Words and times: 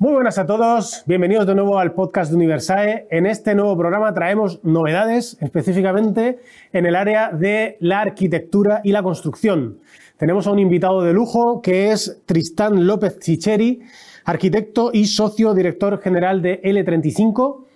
Muy 0.00 0.14
buenas 0.14 0.38
a 0.38 0.46
todos, 0.46 1.02
bienvenidos 1.04 1.46
de 1.46 1.54
nuevo 1.54 1.78
al 1.78 1.92
podcast 1.92 2.30
de 2.30 2.36
Universae. 2.38 3.06
En 3.10 3.26
este 3.26 3.54
nuevo 3.54 3.76
programa 3.76 4.14
traemos 4.14 4.64
novedades 4.64 5.36
específicamente 5.42 6.38
en 6.72 6.86
el 6.86 6.96
área 6.96 7.30
de 7.32 7.76
la 7.80 8.00
arquitectura 8.00 8.80
y 8.82 8.92
la 8.92 9.02
construcción. 9.02 9.80
Tenemos 10.16 10.46
a 10.46 10.52
un 10.52 10.58
invitado 10.58 11.02
de 11.02 11.12
lujo 11.12 11.60
que 11.60 11.90
es 11.90 12.22
Tristán 12.24 12.86
López 12.86 13.18
Chicheri, 13.18 13.82
arquitecto 14.24 14.88
y 14.90 15.04
socio 15.04 15.52
director 15.52 16.00
general 16.00 16.40
de 16.40 16.62
L35. 16.62 17.66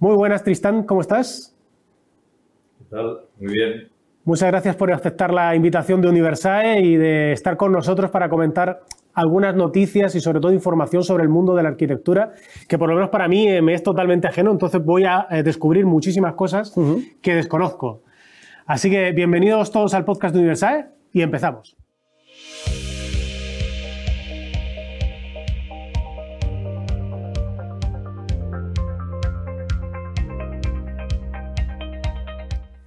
Muy 0.00 0.16
buenas 0.16 0.42
Tristán, 0.42 0.82
¿cómo 0.82 1.00
estás? 1.00 1.54
¿Qué 2.76 2.84
tal? 2.90 3.20
Muy 3.38 3.52
bien. 3.52 3.88
Muchas 4.24 4.50
gracias 4.50 4.74
por 4.74 4.92
aceptar 4.92 5.32
la 5.32 5.54
invitación 5.54 6.00
de 6.00 6.08
Universae 6.08 6.80
y 6.80 6.96
de 6.96 7.30
estar 7.30 7.56
con 7.56 7.70
nosotros 7.70 8.10
para 8.10 8.28
comentar 8.28 8.80
algunas 9.14 9.54
noticias 9.54 10.14
y 10.14 10.20
sobre 10.20 10.40
todo 10.40 10.52
información 10.52 11.04
sobre 11.04 11.22
el 11.22 11.28
mundo 11.28 11.54
de 11.54 11.62
la 11.62 11.70
arquitectura, 11.70 12.32
que 12.68 12.78
por 12.78 12.88
lo 12.88 12.94
menos 12.94 13.10
para 13.10 13.28
mí 13.28 13.48
eh, 13.48 13.62
me 13.62 13.74
es 13.74 13.82
totalmente 13.82 14.28
ajeno, 14.28 14.50
entonces 14.50 14.84
voy 14.84 15.04
a 15.04 15.26
eh, 15.30 15.42
descubrir 15.42 15.86
muchísimas 15.86 16.34
cosas 16.34 16.74
que 17.20 17.34
desconozco. 17.34 18.02
Así 18.66 18.90
que 18.90 19.12
bienvenidos 19.12 19.70
todos 19.70 19.94
al 19.94 20.04
podcast 20.04 20.34
de 20.34 20.40
Universae 20.40 20.86
y 21.12 21.22
empezamos. 21.22 21.76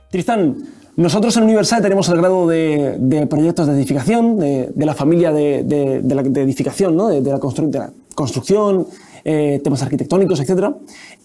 Tristán, 0.10 0.55
nosotros 0.98 1.35
en 1.35 1.44
Universal 1.44 1.81
tenemos 1.81 2.08
el 2.08 2.17
grado 2.17 2.48
de, 2.48 3.27
proyectos 3.30 3.67
de 3.67 3.73
edificación, 3.73 4.40
de, 4.40 4.72
la 4.76 4.94
familia 4.94 5.31
de, 5.31 6.02
la 6.04 6.21
edificación, 6.21 6.95
¿no? 6.95 7.09
de, 7.09 7.21
la 7.21 7.40
construcción, 7.40 8.88
eh, 9.26 9.59
temas 9.63 9.81
arquitectónicos, 9.81 10.40
etc. 10.40 10.70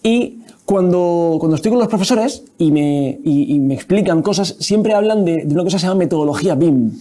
Y 0.03 0.39
cuando, 0.65 1.37
cuando 1.39 1.55
estoy 1.55 1.71
con 1.71 1.79
los 1.79 1.87
profesores 1.87 2.43
y 2.57 2.71
me, 2.71 3.19
me 3.23 3.73
explican 3.73 4.21
cosas, 4.21 4.57
siempre 4.59 4.93
hablan 4.93 5.23
de, 5.23 5.45
una 5.49 5.63
cosa 5.63 5.77
que 5.77 5.81
se 5.81 5.87
llama 5.87 5.99
metodología 5.99 6.55
BIM. 6.55 6.91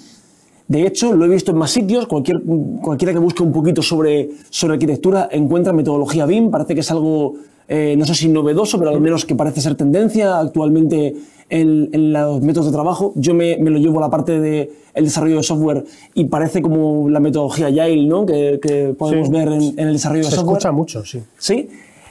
De 0.68 0.86
hecho, 0.86 1.12
lo 1.12 1.24
he 1.24 1.28
visto 1.28 1.50
en 1.50 1.58
más 1.58 1.72
sitios, 1.72 2.06
cualquier, 2.06 2.40
cualquiera 2.80 3.12
que 3.12 3.18
busque 3.18 3.42
un 3.42 3.50
poquito 3.50 3.82
sobre, 3.82 4.30
sobre 4.50 4.74
arquitectura 4.74 5.28
encuentra 5.32 5.72
metodología 5.72 6.27
BIM, 6.27 6.52
parece 6.52 6.74
que 6.74 6.80
es 6.82 6.90
algo, 6.92 7.34
eh, 7.66 7.96
no 7.98 8.05
sé 8.05 8.14
si 8.14 8.28
novedoso, 8.28 8.78
pero 8.78 8.90
al 8.90 9.00
menos 9.00 9.24
que 9.24 9.34
parece 9.34 9.60
ser 9.60 9.74
tendencia 9.74 10.38
actualmente 10.38 11.16
en, 11.50 12.12
los 12.12 12.40
métodos 12.40 12.66
de 12.66 12.72
trabajo. 12.72 13.12
Yo 13.16 13.34
me, 13.34 13.58
lo 13.58 13.78
llevo 13.78 13.98
a 13.98 14.02
la 14.02 14.10
parte 14.10 14.40
del 14.40 14.70
desarrollo 14.94 15.38
de 15.38 15.42
software 15.42 15.84
y 16.14 16.24
parece 16.24 16.62
como 16.62 17.08
la 17.08 17.20
metodología 17.20 17.66
Agile 17.66 18.06
¿no? 18.06 18.24
que, 18.24 18.94
podemos 18.96 19.30
ver 19.30 19.48
en, 19.48 19.78
el 19.78 19.92
desarrollo 19.92 20.24
de 20.24 20.30
software. 20.30 20.60
Se 20.60 20.68
escucha 20.68 20.72
mucho, 20.72 21.04
sí. 21.04 21.22
¿Sí? 21.38 21.68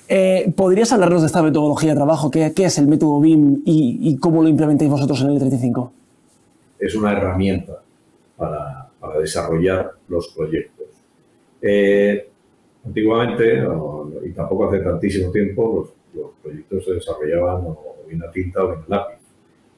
Eh, 0.07 0.51
¿Podrías 0.55 0.91
hablarnos 0.91 1.21
de 1.21 1.27
esta 1.27 1.41
metodología 1.41 1.91
de 1.91 1.95
trabajo? 1.95 2.31
¿Qué, 2.31 2.51
es 2.55 2.77
el 2.77 2.87
método 2.87 3.19
BIM 3.19 3.61
y, 3.65 4.17
cómo 4.17 4.41
lo 4.41 4.49
implementáis 4.49 4.89
vosotros 4.89 5.21
en 5.21 5.29
el 5.29 5.39
35? 5.39 5.93
Es 6.79 6.95
una 6.95 7.11
herramienta 7.11 7.81
para, 8.35 8.89
desarrollar 9.19 9.91
los 10.07 10.29
proyectos. 10.35 10.87
Eh, 11.61 12.29
antiguamente, 12.85 13.63
y 14.25 14.31
tampoco 14.31 14.69
hace 14.69 14.79
tantísimo 14.79 15.31
tiempo, 15.31 15.89
los, 16.13 16.23
los 16.23 16.31
proyectos 16.41 16.85
se 16.85 16.93
desarrollaban 16.93 17.67
o 17.67 17.95
bien 18.07 18.23
a 18.23 18.31
tinta 18.31 18.63
o 18.63 18.67
bien 18.69 18.79
a 18.87 18.95
lápiz. 18.95 19.18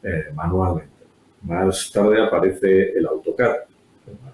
Eh, 0.03 0.25
manualmente. 0.33 0.89
Más 1.43 1.91
tarde 1.91 2.21
aparece 2.21 2.93
el 2.97 3.05
AutoCAD, 3.05 3.55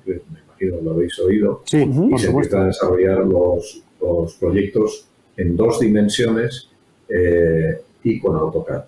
me 0.05 0.21
imagino 0.45 0.81
lo 0.81 0.91
habéis 0.91 1.19
oído, 1.19 1.61
y 1.65 2.17
se 2.17 2.27
empiezan 2.27 2.63
a 2.63 2.67
desarrollar 2.67 3.25
los, 3.25 3.83
los, 4.01 4.33
proyectos 4.35 5.07
en 5.35 5.57
dos 5.57 5.79
dimensiones 5.79 6.69
eh, 7.09 7.81
y 8.03 8.19
con 8.19 8.35
AutoCAD. 8.35 8.83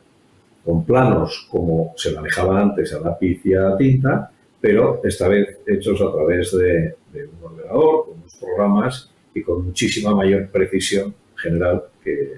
Con 0.63 0.85
planos 0.85 1.47
como 1.52 1.94
se 1.97 2.13
manejaban 2.13 2.69
antes 2.69 2.94
a 2.94 3.00
lápiz 3.00 3.41
y 3.46 3.53
a 3.53 3.75
tinta, 3.75 4.31
pero 4.61 5.01
esta 5.03 5.28
vez 5.28 5.57
hechos 5.67 6.01
a 6.01 6.11
través 6.11 6.51
de, 6.51 6.96
un 7.13 7.44
ordenador, 7.44 8.06
con 8.06 8.19
unos 8.19 8.35
programas 8.35 9.11
y 9.34 9.41
con 9.41 9.66
muchísima 9.66 10.16
mayor 10.16 10.50
precisión 10.50 11.13
general 11.35 11.84
que, 12.03 12.35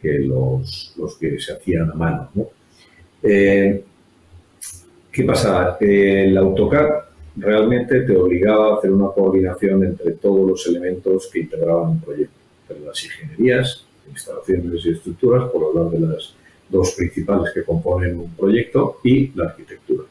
que 0.00 0.18
los, 0.20 0.94
los, 0.96 1.16
que 1.16 1.38
se 1.38 1.52
hacían 1.52 1.90
a 1.90 1.94
mano. 1.94 2.30
¿no? 2.34 2.61
Eh, 3.22 3.84
¿Qué 5.10 5.24
pasa? 5.24 5.76
el 5.80 6.36
AutoCAD 6.36 6.88
realmente 7.36 8.00
te 8.00 8.16
obligaba 8.16 8.74
a 8.74 8.78
hacer 8.78 8.90
una 8.90 9.08
coordinación 9.08 9.84
entre 9.84 10.12
todos 10.12 10.48
los 10.48 10.66
elementos 10.66 11.28
que 11.32 11.40
integraban 11.40 11.90
un 11.90 12.00
proyecto, 12.00 12.34
entre 12.68 12.86
las 12.86 13.04
ingenierías, 13.04 13.84
instalaciones 14.10 14.84
y 14.84 14.90
estructuras, 14.90 15.50
por 15.50 15.64
hablar 15.64 15.92
de 15.92 16.06
las 16.06 16.34
dos 16.68 16.92
principales 16.92 17.52
que 17.52 17.62
componen 17.62 18.18
un 18.18 18.30
proyecto, 18.34 18.98
y 19.04 19.30
la 19.34 19.46
arquitectura. 19.46 20.04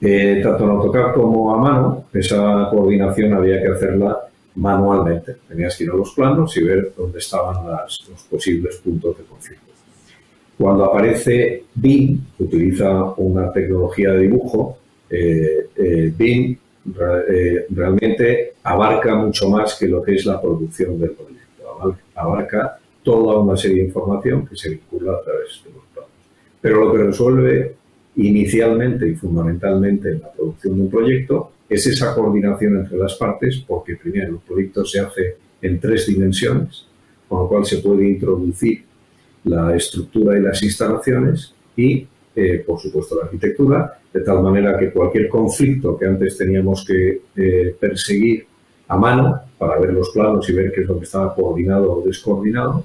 Eh, 0.00 0.40
tanto 0.42 0.64
en 0.64 0.70
AutoCAD 0.70 1.14
como 1.14 1.54
a 1.54 1.58
mano, 1.58 2.04
esa 2.12 2.68
coordinación 2.70 3.34
había 3.34 3.60
que 3.60 3.68
hacerla 3.68 4.16
manualmente. 4.54 5.36
Tenías 5.48 5.76
que 5.76 5.84
ir 5.84 5.90
a 5.90 5.94
los 5.94 6.12
planos 6.12 6.56
y 6.56 6.62
ver 6.62 6.92
dónde 6.96 7.18
estaban 7.18 7.66
los 7.66 8.22
posibles 8.30 8.76
puntos 8.76 9.18
de 9.18 9.24
conflicto. 9.24 9.66
Cuando 10.58 10.86
aparece 10.86 11.66
BIM, 11.72 12.20
que 12.36 12.42
utiliza 12.42 13.14
una 13.18 13.52
tecnología 13.52 14.10
de 14.10 14.22
dibujo, 14.22 14.78
eh, 15.08 15.68
eh, 15.76 16.12
BIM 16.16 16.58
eh, 17.30 17.66
realmente 17.70 18.54
abarca 18.64 19.14
mucho 19.14 19.48
más 19.50 19.76
que 19.78 19.86
lo 19.86 20.02
que 20.02 20.16
es 20.16 20.26
la 20.26 20.40
producción 20.42 20.98
del 20.98 21.12
proyecto. 21.12 21.96
Abarca 22.16 22.76
toda 23.04 23.38
una 23.38 23.56
serie 23.56 23.82
de 23.82 23.84
información 23.84 24.46
que 24.46 24.56
se 24.56 24.70
vincula 24.70 25.12
a 25.12 25.22
través 25.22 25.62
de 25.64 25.70
los 25.70 25.84
planos. 25.94 26.10
Pero 26.60 26.84
lo 26.84 26.92
que 26.92 27.04
resuelve 27.04 27.74
inicialmente 28.16 29.08
y 29.08 29.14
fundamentalmente 29.14 30.10
en 30.10 30.22
la 30.22 30.32
producción 30.32 30.74
de 30.76 30.82
un 30.82 30.90
proyecto 30.90 31.52
es 31.68 31.86
esa 31.86 32.12
coordinación 32.16 32.78
entre 32.78 32.98
las 32.98 33.14
partes, 33.14 33.62
porque 33.64 33.94
primero 33.94 34.32
el 34.32 34.40
proyecto 34.40 34.84
se 34.84 34.98
hace 34.98 35.36
en 35.62 35.78
tres 35.78 36.08
dimensiones, 36.08 36.84
con 37.28 37.42
lo 37.42 37.48
cual 37.48 37.64
se 37.64 37.78
puede 37.78 38.08
introducir 38.08 38.87
la 39.44 39.74
estructura 39.74 40.38
y 40.38 40.42
las 40.42 40.62
instalaciones 40.62 41.54
y, 41.76 42.06
eh, 42.34 42.64
por 42.66 42.80
supuesto, 42.80 43.16
la 43.16 43.24
arquitectura, 43.24 43.98
de 44.12 44.20
tal 44.20 44.42
manera 44.42 44.78
que 44.78 44.90
cualquier 44.90 45.28
conflicto 45.28 45.96
que 45.96 46.06
antes 46.06 46.36
teníamos 46.36 46.84
que 46.84 47.22
eh, 47.36 47.76
perseguir 47.78 48.46
a 48.88 48.96
mano 48.96 49.40
para 49.58 49.78
ver 49.78 49.92
los 49.92 50.10
planos 50.10 50.48
y 50.48 50.52
ver 50.52 50.72
qué 50.72 50.82
es 50.82 50.86
lo 50.86 50.98
que 50.98 51.04
estaba 51.04 51.34
coordinado 51.34 51.92
o 51.92 52.02
descoordinado, 52.02 52.84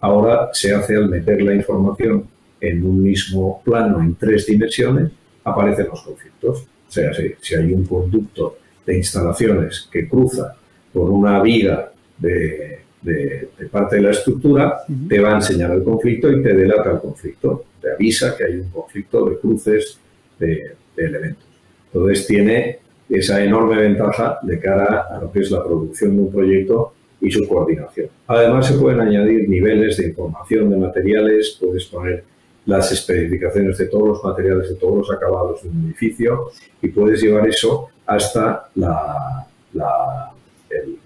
ahora 0.00 0.50
se 0.52 0.74
hace 0.74 0.96
al 0.96 1.08
meter 1.08 1.42
la 1.42 1.54
información 1.54 2.24
en 2.60 2.84
un 2.84 3.02
mismo 3.02 3.62
plano 3.64 4.00
en 4.00 4.14
tres 4.14 4.46
dimensiones, 4.46 5.10
aparecen 5.44 5.88
los 5.88 6.02
conflictos. 6.02 6.66
O 6.88 6.92
sea, 6.92 7.12
si, 7.14 7.34
si 7.40 7.54
hay 7.54 7.72
un 7.72 7.84
conducto 7.84 8.56
de 8.86 8.96
instalaciones 8.96 9.88
que 9.90 10.08
cruza 10.08 10.54
por 10.92 11.10
una 11.10 11.40
viga 11.42 11.92
de, 12.18 12.80
de, 13.02 13.48
parte 13.70 13.96
de 13.96 14.02
la 14.02 14.10
estructura, 14.10 14.82
te 15.08 15.20
va 15.20 15.32
a 15.32 15.36
enseñar 15.36 15.72
el 15.72 15.82
conflicto 15.82 16.30
y 16.30 16.42
te 16.42 16.54
delata 16.54 16.92
el 16.92 16.98
conflicto, 16.98 17.64
te 17.80 17.92
avisa 17.92 18.36
que 18.36 18.44
hay 18.44 18.56
un 18.56 18.68
conflicto 18.68 19.28
de 19.28 19.38
cruces 19.38 19.98
de, 20.38 20.74
elementos. 20.96 21.44
Entonces 21.86 22.26
tiene 22.26 22.78
esa 23.08 23.42
enorme 23.42 23.76
ventaja 23.76 24.38
de 24.42 24.60
cara 24.60 25.06
a 25.10 25.18
lo 25.18 25.32
que 25.32 25.40
es 25.40 25.50
la 25.50 25.64
producción 25.64 26.14
de 26.14 26.22
un 26.22 26.30
proyecto 26.30 26.92
y 27.22 27.30
su 27.30 27.48
coordinación. 27.48 28.08
Además 28.26 28.66
se 28.66 28.74
pueden 28.74 29.00
añadir 29.00 29.48
niveles 29.48 29.96
de 29.96 30.08
información 30.08 30.68
de 30.68 30.76
materiales, 30.76 31.56
puedes 31.58 31.86
poner 31.86 32.24
las 32.66 32.92
especificaciones 32.92 33.78
de 33.78 33.86
todos 33.86 34.08
los 34.08 34.24
materiales, 34.24 34.68
de 34.68 34.74
todos 34.74 34.98
los 34.98 35.10
acabados 35.10 35.62
de 35.62 35.70
un 35.70 35.86
edificio 35.86 36.50
y 36.82 36.88
puedes 36.88 37.22
llevar 37.22 37.48
eso 37.48 37.88
hasta 38.06 38.68
la, 38.74 39.46
la, 39.72 40.32
el, 40.68 40.98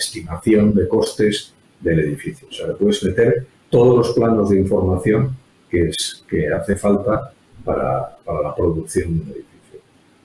estimación 0.00 0.74
de 0.74 0.88
costes 0.88 1.54
del 1.80 2.00
edificio. 2.00 2.48
O 2.50 2.52
sea, 2.52 2.74
puedes 2.74 3.02
meter 3.04 3.46
todos 3.70 3.96
los 3.96 4.14
planos 4.14 4.50
de 4.50 4.58
información 4.58 5.36
que, 5.70 5.88
es, 5.88 6.24
que 6.28 6.48
hace 6.48 6.76
falta 6.76 7.32
para, 7.64 8.16
para 8.24 8.42
la 8.42 8.54
producción 8.54 9.16
de 9.16 9.22
un 9.22 9.30
edificio. 9.30 9.80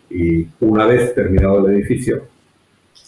Y 0.09 0.47
una 0.65 0.85
vez 0.85 1.13
terminado 1.13 1.67
el 1.67 1.75
edificio, 1.75 2.23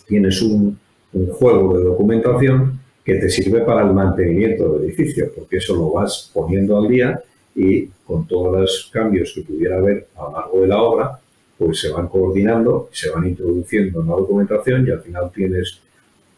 tienes 0.07 0.41
un, 0.41 0.77
un 1.13 1.27
juego 1.27 1.77
de 1.77 1.83
documentación 1.83 2.79
que 3.03 3.15
te 3.15 3.29
sirve 3.29 3.61
para 3.61 3.87
el 3.87 3.93
mantenimiento 3.93 4.73
del 4.73 4.83
edificio, 4.83 5.31
porque 5.35 5.57
eso 5.57 5.75
lo 5.75 5.91
vas 5.91 6.29
poniendo 6.33 6.77
al 6.77 6.87
día 6.89 7.21
y 7.55 7.87
con 8.05 8.27
todos 8.27 8.59
los 8.59 8.89
cambios 8.91 9.31
que 9.33 9.41
pudiera 9.41 9.77
haber 9.77 10.07
a 10.15 10.23
lo 10.23 10.31
largo 10.33 10.61
de 10.61 10.67
la 10.67 10.81
obra, 10.81 11.19
pues 11.57 11.79
se 11.79 11.89
van 11.89 12.07
coordinando, 12.07 12.89
se 12.91 13.09
van 13.09 13.27
introduciendo 13.27 14.01
en 14.01 14.07
la 14.07 14.13
documentación 14.13 14.87
y 14.87 14.91
al 14.91 15.01
final 15.01 15.31
tienes 15.33 15.81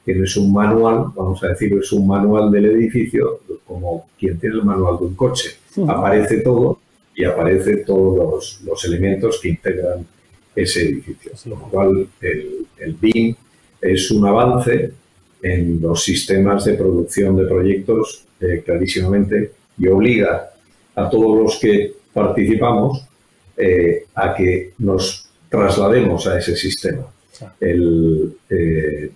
tienes 0.03 0.35
un 0.37 0.51
manual, 0.51 1.11
vamos 1.15 1.43
a 1.43 1.49
decir, 1.49 1.73
es 1.73 1.91
un 1.91 2.07
manual 2.07 2.51
del 2.51 2.65
edificio, 2.65 3.41
como 3.65 4.07
quien 4.17 4.39
tiene 4.39 4.55
el 4.55 4.63
manual 4.63 4.97
de 4.99 5.05
un 5.05 5.15
coche. 5.15 5.51
Aparece 5.87 6.41
todo 6.41 6.79
y 7.15 7.25
aparece 7.25 7.77
todos 7.77 8.61
los, 8.63 8.85
elementos 8.85 9.39
que 9.41 9.49
integran 9.49 10.05
ese 10.55 10.83
edificio. 10.83 11.31
Con 11.43 11.51
lo 11.51 11.59
cual, 11.69 12.07
el, 12.21 12.93
BIM 12.99 13.35
es 13.81 14.09
un 14.11 14.25
avance 14.25 14.91
en 15.41 15.81
los 15.81 16.03
sistemas 16.03 16.65
de 16.65 16.73
producción 16.73 17.35
de 17.37 17.45
proyectos 17.45 18.25
eh, 18.41 18.61
clarísimamente 18.65 19.51
y 19.77 19.87
obliga 19.87 20.51
a 20.95 21.09
todos 21.09 21.43
los 21.43 21.59
que 21.59 21.93
participamos 22.13 23.05
eh, 23.55 24.05
a 24.15 24.33
que 24.33 24.73
nos 24.79 25.29
traslademos 25.49 26.27
a 26.27 26.39
ese 26.39 26.55
sistema. 26.55 27.05
El, 27.59 28.33
eh, 28.49 29.11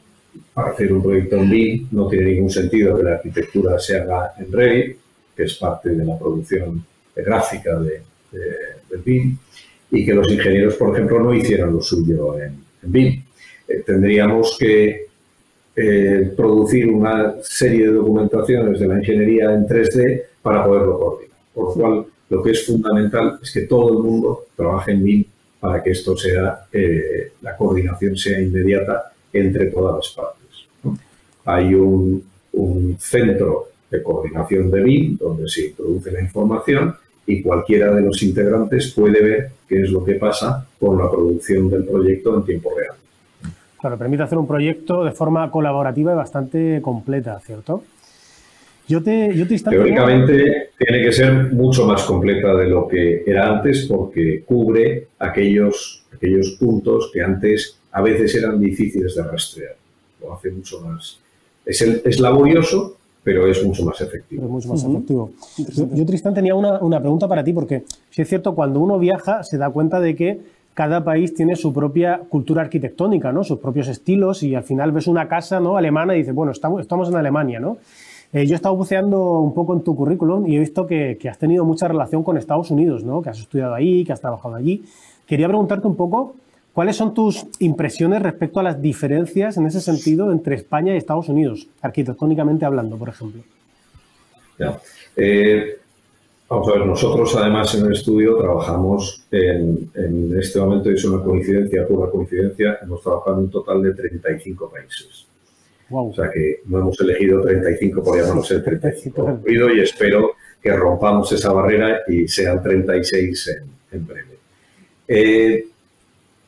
para 0.53 0.71
hacer 0.71 0.93
un 0.93 1.01
proyecto 1.01 1.37
en 1.37 1.49
BIM 1.49 1.87
no 1.91 2.07
tiene 2.07 2.31
ningún 2.31 2.49
sentido 2.49 2.97
que 2.97 3.03
la 3.03 3.15
arquitectura 3.15 3.79
se 3.79 3.97
haga 3.97 4.33
en 4.37 4.51
Revit, 4.51 4.97
que 5.35 5.43
es 5.43 5.55
parte 5.55 5.89
de 5.89 6.05
la 6.05 6.17
producción 6.17 6.85
gráfica 7.15 7.79
de, 7.79 8.01
BIM, 9.03 9.37
y 9.91 10.05
que 10.05 10.13
los 10.13 10.31
ingenieros, 10.31 10.75
por 10.75 10.93
ejemplo, 10.93 11.19
no 11.19 11.33
hicieran 11.33 11.73
lo 11.73 11.81
suyo 11.81 12.39
en, 12.39 12.63
BIM. 12.83 13.23
Eh, 13.67 13.83
tendríamos 13.85 14.57
que 14.59 15.07
eh, 15.75 16.33
producir 16.35 16.89
una 16.89 17.35
serie 17.41 17.87
de 17.87 17.93
documentaciones 17.93 18.79
de 18.79 18.87
la 18.87 18.99
ingeniería 18.99 19.53
en 19.53 19.65
3D 19.65 20.23
para 20.41 20.65
poderlo 20.65 20.99
coordinar. 20.99 21.37
Por 21.53 21.63
lo 21.63 21.73
cual, 21.73 22.05
lo 22.29 22.43
que 22.43 22.51
es 22.51 22.65
fundamental 22.65 23.39
es 23.41 23.51
que 23.51 23.61
todo 23.61 23.93
el 23.93 24.03
mundo 24.03 24.47
trabaje 24.55 24.91
en 24.91 25.03
BIM 25.03 25.25
para 25.59 25.81
que 25.81 25.91
esto 25.91 26.17
sea, 26.17 26.65
eh, 26.71 27.31
la 27.41 27.55
coordinación 27.55 28.17
sea 28.17 28.39
inmediata 28.39 29.12
entre 29.33 29.65
todas 29.65 29.95
las 29.95 30.09
partes. 30.09 30.99
Hay 31.45 31.73
un, 31.73 32.23
un 32.53 32.95
centro 32.99 33.69
de 33.89 34.01
coordinación 34.01 34.71
de 34.71 34.81
BIM 34.81 35.17
donde 35.17 35.47
se 35.49 35.67
introduce 35.67 36.11
la 36.11 36.21
información 36.21 36.95
y 37.25 37.41
cualquiera 37.41 37.93
de 37.93 38.01
los 38.01 38.21
integrantes 38.23 38.91
puede 38.91 39.21
ver 39.21 39.49
qué 39.67 39.81
es 39.81 39.91
lo 39.91 40.03
que 40.03 40.15
pasa 40.15 40.67
con 40.79 40.97
la 40.97 41.09
producción 41.09 41.69
del 41.69 41.85
proyecto 41.85 42.35
en 42.37 42.43
tiempo 42.43 42.71
real. 42.77 42.95
Claro, 43.79 43.97
permite 43.97 44.23
hacer 44.23 44.37
un 44.37 44.47
proyecto 44.47 45.03
de 45.03 45.11
forma 45.11 45.49
colaborativa 45.51 46.13
y 46.13 46.15
bastante 46.15 46.79
completa, 46.81 47.39
¿cierto? 47.39 47.83
Yo 48.87 49.01
te, 49.01 49.33
yo 49.35 49.47
te 49.47 49.57
Teóricamente 49.59 50.71
tiene 50.77 51.03
que 51.03 51.11
ser 51.11 51.53
mucho 51.53 51.85
más 51.85 52.03
completa 52.03 52.53
de 52.53 52.67
lo 52.67 52.87
que 52.87 53.23
era 53.25 53.49
antes 53.49 53.85
porque 53.89 54.43
cubre 54.45 55.07
aquellos, 55.19 56.03
aquellos 56.13 56.57
puntos 56.59 57.09
que 57.13 57.21
antes 57.21 57.77
a 57.93 58.01
veces 58.01 58.35
eran 58.35 58.59
difíciles 58.59 59.15
de 59.15 59.23
rastrear. 59.23 59.75
Lo 60.21 60.33
hace 60.33 60.51
mucho 60.51 60.81
más. 60.81 61.19
Es, 61.65 61.81
el, 61.81 62.01
es 62.03 62.19
laborioso, 62.19 62.97
pero 63.23 63.47
es 63.47 63.63
mucho 63.63 63.85
más 63.85 64.01
efectivo. 64.01 64.43
Es 64.43 64.49
mucho 64.49 64.67
más 64.69 64.83
efectivo. 64.83 65.31
Yo, 65.93 66.05
Tristán, 66.05 66.33
tenía 66.33 66.55
una, 66.55 66.79
una, 66.79 66.99
pregunta 66.99 67.27
para 67.27 67.43
ti, 67.43 67.53
porque 67.53 67.83
si 68.09 68.23
es 68.23 68.27
cierto, 68.27 68.55
cuando 68.55 68.79
uno 68.79 68.97
viaja 68.97 69.43
se 69.43 69.57
da 69.57 69.69
cuenta 69.69 69.99
de 69.99 70.15
que 70.15 70.39
cada 70.73 71.03
país 71.03 71.35
tiene 71.35 71.55
su 71.55 71.71
propia 71.71 72.21
cultura 72.29 72.63
arquitectónica, 72.63 73.31
¿no? 73.31 73.43
sus 73.43 73.59
propios 73.59 73.87
estilos, 73.87 74.41
y 74.41 74.55
al 74.55 74.63
final 74.63 74.91
ves 74.91 75.05
una 75.05 75.27
casa 75.27 75.59
¿no? 75.59 75.77
alemana 75.77 76.15
y 76.15 76.19
dices, 76.19 76.33
bueno, 76.33 76.51
estamos, 76.51 76.81
estamos 76.81 77.09
en 77.09 77.15
Alemania. 77.15 77.59
¿no? 77.59 77.77
Eh, 78.33 78.47
yo 78.47 78.53
he 78.53 78.55
estado 78.55 78.75
buceando 78.75 79.39
un 79.39 79.53
poco 79.53 79.75
en 79.75 79.81
tu 79.81 79.95
currículum 79.95 80.47
y 80.47 80.55
he 80.55 80.59
visto 80.59 80.87
que, 80.87 81.17
que, 81.21 81.29
has 81.29 81.37
tenido 81.37 81.63
mucha 81.63 81.87
relación 81.87 82.23
con 82.23 82.37
Estados 82.37 82.71
Unidos, 82.71 83.03
¿no? 83.03 83.21
que 83.21 83.29
has 83.29 83.39
estudiado 83.39 83.75
ahí, 83.75 84.03
que 84.03 84.13
has 84.13 84.21
trabajado 84.21 84.55
allí. 84.55 84.83
Quería 85.27 85.47
preguntarte 85.47 85.87
un 85.87 85.95
poco 85.95 86.33
¿Cuáles 86.73 86.95
son 86.95 87.13
tus 87.13 87.45
impresiones 87.59 88.23
respecto 88.23 88.59
a 88.59 88.63
las 88.63 88.81
diferencias 88.81 89.57
en 89.57 89.67
ese 89.67 89.79
sentido 89.79 90.31
entre 90.31 90.55
España 90.55 90.93
y 90.93 90.97
Estados 90.97 91.29
Unidos, 91.29 91.67
arquitectónicamente 91.81 92.65
hablando, 92.65 92.97
por 92.97 93.09
ejemplo? 93.09 93.43
Eh, 95.15 95.77
vamos 96.49 96.67
a 96.67 96.71
ver, 96.71 96.85
nosotros 96.87 97.35
además 97.35 97.75
en 97.75 97.85
el 97.85 97.93
estudio 97.93 98.35
trabajamos 98.37 99.23
en, 99.29 99.91
este 100.39 100.59
momento, 100.59 100.89
y 100.89 100.95
es 100.95 101.05
una 101.05 101.23
coincidencia, 101.23 101.87
pura 101.87 102.09
coincidencia, 102.09 102.79
hemos 102.81 103.03
trabajado 103.03 103.37
en 103.37 103.43
un 103.43 103.49
total 103.51 103.83
de 103.83 103.93
35 103.93 104.71
países. 104.71 105.27
O 105.91 106.11
sea 106.11 106.31
que 106.31 106.61
no 106.65 106.79
hemos 106.79 106.99
elegido 107.01 107.41
35, 107.41 108.03
podríamos 108.03 108.47
ser 108.47 108.63
35 108.63 109.41
y 109.47 109.79
espero 109.79 110.31
que 110.59 110.71
rompamos 110.71 111.31
esa 111.33 111.53
barrera 111.53 111.99
y 112.07 112.27
sean 112.27 112.63
36 112.63 113.47
en, 113.49 113.63
en 113.91 114.07
breve. 114.07 114.37
Eh, 115.07 115.67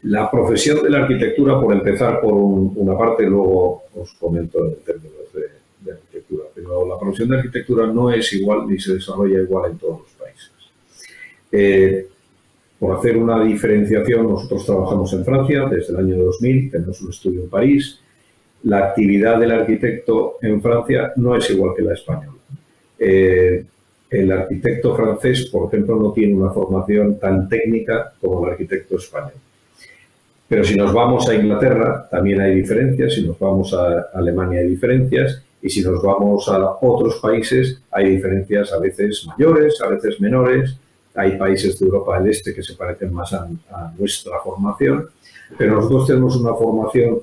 la 0.05 0.29
profesión 0.29 0.83
de 0.83 0.89
la 0.91 0.99
arquitectura, 0.99 1.59
por 1.59 1.73
empezar 1.73 2.21
por 2.21 2.33
una 2.33 2.95
parte, 2.97 3.25
luego 3.25 3.85
os 3.95 4.13
comento 4.13 4.63
en 4.63 4.75
términos 4.85 5.33
de, 5.33 5.91
arquitectura, 5.91 6.43
pero 6.53 6.87
la 6.87 6.99
profesión 6.99 7.29
de 7.29 7.37
arquitectura 7.37 7.87
no 7.87 8.11
es 8.11 8.31
igual 8.33 8.67
ni 8.67 8.79
se 8.79 8.95
desarrolla 8.95 9.41
igual 9.41 9.71
en 9.71 9.77
todos 9.77 10.01
los 10.01 10.11
países. 10.11 10.51
Eh, 11.51 12.07
por 12.77 12.97
hacer 12.97 13.17
una 13.17 13.43
diferenciación, 13.43 14.29
nosotros 14.29 14.65
trabajamos 14.65 15.11
en 15.13 15.25
Francia 15.25 15.65
desde 15.65 15.93
el 15.93 15.99
año 15.99 16.23
2000, 16.23 16.71
tenemos 16.71 17.01
un 17.01 17.09
estudio 17.09 17.41
en 17.41 17.49
París. 17.49 17.99
La 18.63 18.79
actividad 18.89 19.39
del 19.39 19.51
arquitecto 19.51 20.37
en 20.41 20.61
Francia 20.61 21.13
no 21.15 21.35
es 21.35 21.49
igual 21.49 21.75
que 21.75 21.81
la 21.81 21.93
española. 21.93 22.37
Eh, 22.99 23.65
el 24.11 24.31
arquitecto 24.31 24.95
francés, 24.95 25.47
por 25.51 25.67
ejemplo, 25.67 25.95
no 25.95 26.11
tiene 26.11 26.35
una 26.35 26.51
formación 26.51 27.17
tan 27.17 27.49
técnica 27.49 28.13
como 28.21 28.45
el 28.45 28.51
arquitecto 28.51 28.97
español. 28.97 29.44
Pero 30.47 30.63
si 30.63 30.75
nos 30.75 30.93
vamos 30.93 31.27
a 31.27 31.35
Inglaterra, 31.35 32.07
también 32.09 32.39
hay 32.39 32.55
diferencias, 32.55 33.13
si 33.13 33.25
nos 33.25 33.39
vamos 33.39 33.73
a 33.73 34.09
Alemania 34.13 34.59
hay 34.59 34.67
diferencias, 34.67 35.41
y 35.65 35.69
si 35.71 35.81
nos 35.81 35.99
vamos 36.03 36.47
a 36.47 36.77
otros 36.81 37.15
países 37.15 37.81
hay 37.89 38.11
diferencias 38.11 38.71
a 38.71 38.77
veces 38.77 39.25
mayores, 39.25 39.81
a 39.81 39.87
veces 39.87 40.21
menores. 40.21 40.77
Hay 41.15 41.37
países 41.37 41.79
de 41.79 41.85
Europa 41.87 42.19
del 42.19 42.29
Este 42.29 42.53
que 42.53 42.61
se 42.61 42.75
parecen 42.75 43.11
más 43.11 43.33
a, 43.33 43.47
nuestra 43.97 44.37
formación, 44.43 45.07
pero 45.57 45.75
nosotros 45.75 46.07
tenemos 46.07 46.35
una 46.35 46.53
formación 46.53 47.19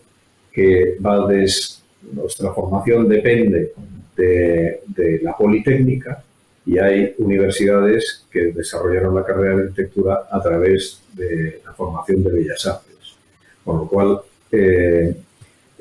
que 0.52 0.96
va 1.04 1.26
desde... 1.26 1.80
Nuestra 2.12 2.52
formación 2.52 3.08
depende 3.08 3.72
de, 4.16 4.80
de 4.88 5.20
la 5.22 5.36
Politécnica 5.36 6.20
y 6.66 6.76
hay 6.78 7.14
universidades 7.18 8.24
que 8.28 8.46
desarrollaron 8.46 9.14
la 9.14 9.24
carrera 9.24 9.54
de 9.54 9.62
arquitectura 9.62 10.26
a 10.28 10.42
través 10.42 11.00
de 11.12 11.60
la 11.64 11.72
formación 11.74 12.24
de 12.24 12.32
Bellas 12.32 12.66
Artes. 12.66 12.91
Con 13.64 13.78
lo 13.78 13.86
cual, 13.86 14.20
eh, 14.50 15.16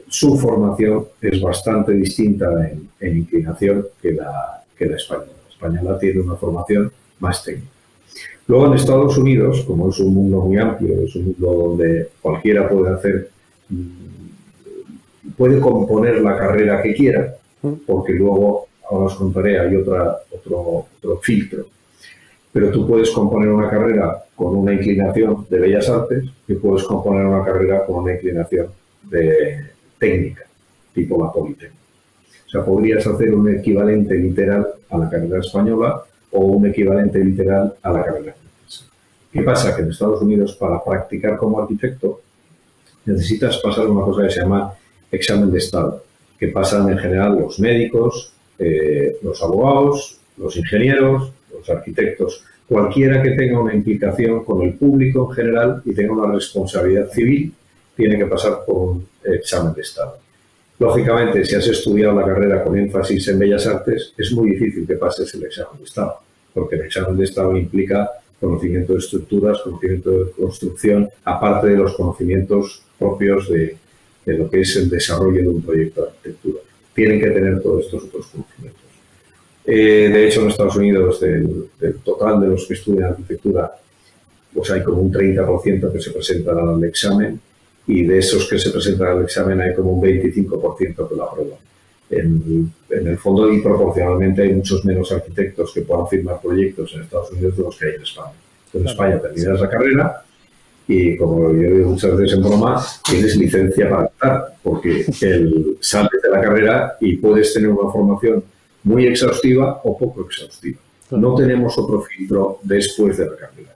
su 0.07 0.38
formación 0.38 1.06
es 1.22 1.42
bastante 1.42 1.94
distinta 1.94 2.48
en, 3.00 3.18
inclinación 3.18 3.88
que 4.01 4.13
la, 4.13 4.63
que 4.78 4.86
la 4.86 4.95
española. 4.95 5.31
La 5.45 5.50
española 5.50 6.00
tiene 6.00 6.22
una 6.22 6.36
formación 6.36 6.92
más 7.19 7.44
técnica. 7.44 7.68
Luego 8.48 8.68
en 8.68 8.74
Estados 8.74 9.18
Unidos, 9.18 9.62
como 9.62 9.89
es 9.89 10.00
un 10.00 10.13
mundo 10.13 10.42
muy 10.42 10.57
amplio, 10.57 11.01
es 11.01 11.16
un 11.16 11.25
mundo 11.25 11.54
donde 11.54 12.10
cualquiera 12.22 12.68
puede 12.68 12.94
hacer, 12.94 13.30
mm, 13.69 15.33
puede 15.38 15.60
componer 15.60 16.22
la 16.22 16.38
carrera 16.38 16.81
que 16.81 16.94
quiera, 16.94 17.36
porque 17.86 18.13
luego, 18.13 18.68
ahora 18.90 19.06
os 19.06 19.16
contaré, 19.16 19.59
hay 19.59 19.76
otra, 19.76 20.18
otro, 20.31 20.88
otro 20.97 21.18
filtro 21.21 21.66
pero 22.52 22.69
tú 22.71 22.88
puedes 22.88 23.11
componer 23.11 23.50
una 23.50 23.69
carrera 23.69 24.23
con 24.42 24.56
una 24.56 24.74
inclinación 24.74 25.45
de 25.52 25.60
bellas 25.60 25.88
artes 25.88 26.24
y 26.48 26.56
puedes 26.56 26.83
componer 26.86 27.28
una 27.28 27.45
carrera 27.45 27.86
con 27.86 27.98
una 27.98 28.14
inclinación 28.14 28.69
de 29.04 29.68
técnica, 30.00 30.45
tipo 30.95 31.24
la 31.24 31.31
Politécnica. 31.31 31.83
O 32.48 32.50
sea, 32.50 32.66
podrías 32.66 33.06
hacer 33.06 33.36
un 33.36 33.54
equivalente 33.54 34.16
literal 34.16 34.68
a 34.90 34.98
la 34.98 35.07
carrera 35.12 35.42
española 35.42 36.02
o 36.31 36.40
un 36.40 36.66
equivalente 36.66 37.24
literal 37.24 37.76
a 37.83 37.92
la 37.92 38.04
carrera 38.04 38.33
francesa. 38.33 38.92
¿Qué 39.31 39.44
pasa? 39.44 39.76
Que 39.76 39.83
en 39.83 39.92
Estados 39.92 40.24
Unidos, 40.24 40.56
para 40.56 40.83
practicar 40.83 41.38
como 41.38 41.62
arquitecto, 41.62 42.21
necesitas 43.06 43.60
pasar 43.60 43.86
una 43.86 44.04
cosa 44.04 44.24
que 44.24 44.31
se 44.31 44.42
llama 44.42 44.74
examen 45.12 45.52
de 45.52 45.60
Estado, 45.60 46.04
que 46.40 46.48
pasan 46.48 46.90
en 46.90 46.98
general 46.98 47.38
los 47.38 47.60
médicos, 47.60 48.33
eh, 48.57 49.18
los 49.21 49.40
abogados, 49.44 50.18
los 50.36 50.57
ingenieros, 50.57 51.31
los 51.54 51.69
arquitectos, 51.69 52.44
cualquiera 52.71 53.21
que 53.21 53.31
tenga 53.31 53.59
una 53.59 53.75
implicación 53.75 54.45
con 54.45 54.61
el 54.61 54.75
público 54.75 55.28
en 55.30 55.35
general 55.35 55.81
y 55.83 55.94
tenga 55.94 56.13
una 56.13 56.31
responsabilidad 56.31 57.09
civil, 57.09 57.54
tiene 57.97 58.18
que 58.18 58.25
pasar 58.25 58.63
por 58.66 58.78
un 58.78 59.07
examen 59.25 59.73
de 59.73 59.81
Estado. 59.81 60.18
Lógicamente, 60.80 61.44
si 61.44 61.54
has 61.54 61.68
estudiado 61.68 62.18
la 62.18 62.25
carrera 62.25 62.63
con 62.63 62.78
énfasis 62.78 63.28
en 63.28 63.40
Bellas 63.40 63.68
Artes, 63.68 64.13
es 64.18 64.31
muy 64.31 64.51
difícil 64.51 64.87
que 64.87 64.95
pases 64.95 65.33
el 65.33 65.44
examen 65.44 65.80
de 65.80 65.83
Estado, 65.83 66.16
porque 66.54 66.75
el 66.75 66.83
examen 66.83 67.18
de 67.18 67.25
Estado 67.25 67.57
implica 67.57 68.09
conocimiento 68.40 68.94
de 68.94 68.99
estructuras, 68.99 69.59
conocimiento 69.59 70.09
de 70.11 70.31
construcción, 70.31 71.09
aparte 71.25 71.68
de 71.68 71.75
los 71.75 71.94
conocimientos 71.94 72.83
propios 72.97 73.49
de, 73.49 73.75
lo 74.28 74.49
que 74.49 74.61
es 74.61 74.78
el 74.78 74.90
desarrollo 74.90 75.42
de 75.42 75.49
un 75.49 75.61
proyecto 75.61 76.04
de 76.04 76.07
arquitectura. 76.07 76.59
Tienen 76.95 77.19
que 77.19 77.31
tener 77.31 77.61
todos 77.61 77.83
estos 77.83 78.06
otros 78.06 78.28
conocimientos. 78.28 78.91
Eh, 79.65 80.09
de 80.11 80.27
hecho, 80.27 80.41
en 80.41 80.49
Estados 80.49 80.75
Unidos, 80.75 81.19
del, 81.19 81.69
total 82.03 82.41
de 82.41 82.47
los 82.47 82.65
que 82.65 82.73
estudian 82.73 83.09
arquitectura, 83.11 83.71
pues 84.53 84.71
hay 84.71 84.83
como 84.83 85.01
un 85.01 85.13
30% 85.13 85.91
que 85.91 86.01
se 86.01 86.11
presentan 86.11 86.57
al 86.57 86.83
examen 86.83 87.39
y 87.87 88.06
de 88.06 88.19
esos 88.19 88.49
que 88.49 88.59
se 88.59 88.69
presentan 88.69 89.18
al 89.18 89.23
examen 89.23 89.61
hay 89.61 89.73
como 89.73 89.91
un 89.91 90.01
25% 90.01 91.09
que 91.09 91.15
lo 91.15 91.23
aprueban. 91.23 91.59
En, 92.09 92.73
el 92.89 93.18
fondo 93.18 93.51
y 93.51 93.61
proporcionalmente 93.61 94.41
hay 94.41 94.53
muchos 94.53 94.83
menos 94.83 95.11
arquitectos 95.11 95.71
que 95.73 95.81
puedan 95.81 96.07
firmar 96.07 96.41
proyectos 96.41 96.94
en 96.94 97.03
Estados 97.03 97.31
Unidos 97.31 97.56
de 97.56 97.63
los 97.63 97.77
que 97.77 97.85
hay 97.85 97.95
en 97.95 98.01
España. 98.01 98.33
En 98.73 98.87
España 98.87 99.21
terminas 99.21 99.61
la 99.61 99.69
carrera 99.69 100.23
y, 100.87 101.15
como 101.15 101.53
yo 101.53 101.73
digo 101.73 101.91
muchas 101.91 102.18
veces 102.18 102.37
en 102.37 102.44
broma, 102.44 102.83
tienes 103.07 103.37
licencia 103.37 103.89
para 103.89 104.03
aceptar, 104.03 104.56
porque 104.61 105.06
el, 105.21 105.77
sales 105.80 106.21
de 106.21 106.30
la 106.30 106.41
carrera 106.41 106.97
y 106.99 107.15
puedes 107.15 107.53
tener 107.53 107.69
una 107.69 107.89
formación 107.89 108.44
muy 108.83 109.07
exhaustiva 109.07 109.81
o 109.83 109.97
poco 109.97 110.26
exhaustiva. 110.26 110.80
No 111.11 111.35
tenemos 111.35 111.78
otro 111.78 112.02
filtro 112.02 112.59
después 112.64 113.18
de 113.18 113.26
la 113.26 113.35
carrera. 113.35 113.76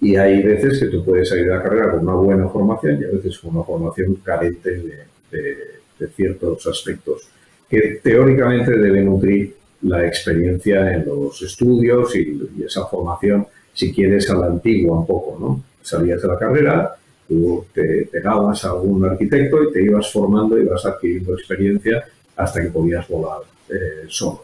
Y 0.00 0.16
hay 0.16 0.42
veces 0.42 0.78
que 0.78 0.86
tú 0.86 1.04
puedes 1.04 1.28
salir 1.28 1.46
de 1.46 1.54
la 1.54 1.62
carrera 1.62 1.92
con 1.92 2.00
una 2.00 2.14
buena 2.14 2.48
formación 2.48 3.00
y 3.00 3.04
a 3.04 3.08
veces 3.08 3.38
con 3.38 3.56
una 3.56 3.64
formación 3.64 4.14
carente 4.16 4.70
de, 4.70 5.06
ciertos 6.14 6.66
aspectos 6.66 7.26
que 7.70 8.00
teóricamente 8.02 8.70
deben 8.76 9.06
nutrir 9.06 9.56
la 9.82 10.06
experiencia 10.06 10.92
en 10.92 11.06
los 11.06 11.40
estudios 11.40 12.14
y, 12.14 12.38
esa 12.64 12.84
formación, 12.84 13.46
si 13.72 13.94
quieres, 13.94 14.28
a 14.28 14.36
la 14.36 14.46
antigua 14.46 14.98
un 14.98 15.06
poco, 15.06 15.38
¿no? 15.40 15.62
Salías 15.82 16.20
de 16.20 16.28
la 16.28 16.38
carrera, 16.38 16.94
tú 17.26 17.64
te 17.72 18.08
pegabas 18.12 18.64
a 18.66 18.74
un 18.74 19.06
arquitecto 19.06 19.64
y 19.64 19.72
te 19.72 19.82
ibas 19.82 20.12
formando 20.12 20.58
y 20.58 20.64
vas 20.64 20.84
adquiriendo 20.84 21.32
experiencia 21.32 22.04
hasta 22.36 22.62
que 22.62 22.68
podías 22.68 23.06
volar 23.08 23.40
eh, 23.68 24.06
solo. 24.08 24.42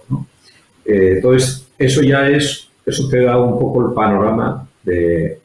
Eh, 0.85 1.15
entonces, 1.17 1.69
eso 1.79 2.03
ya 2.03 2.29
es, 2.29 2.69
eso 2.85 3.09
te 3.09 3.23
da 3.23 3.39
un 3.39 3.59
poco 3.59 3.87
el 3.87 3.95
panorama 3.95 4.69
de, 4.83 5.39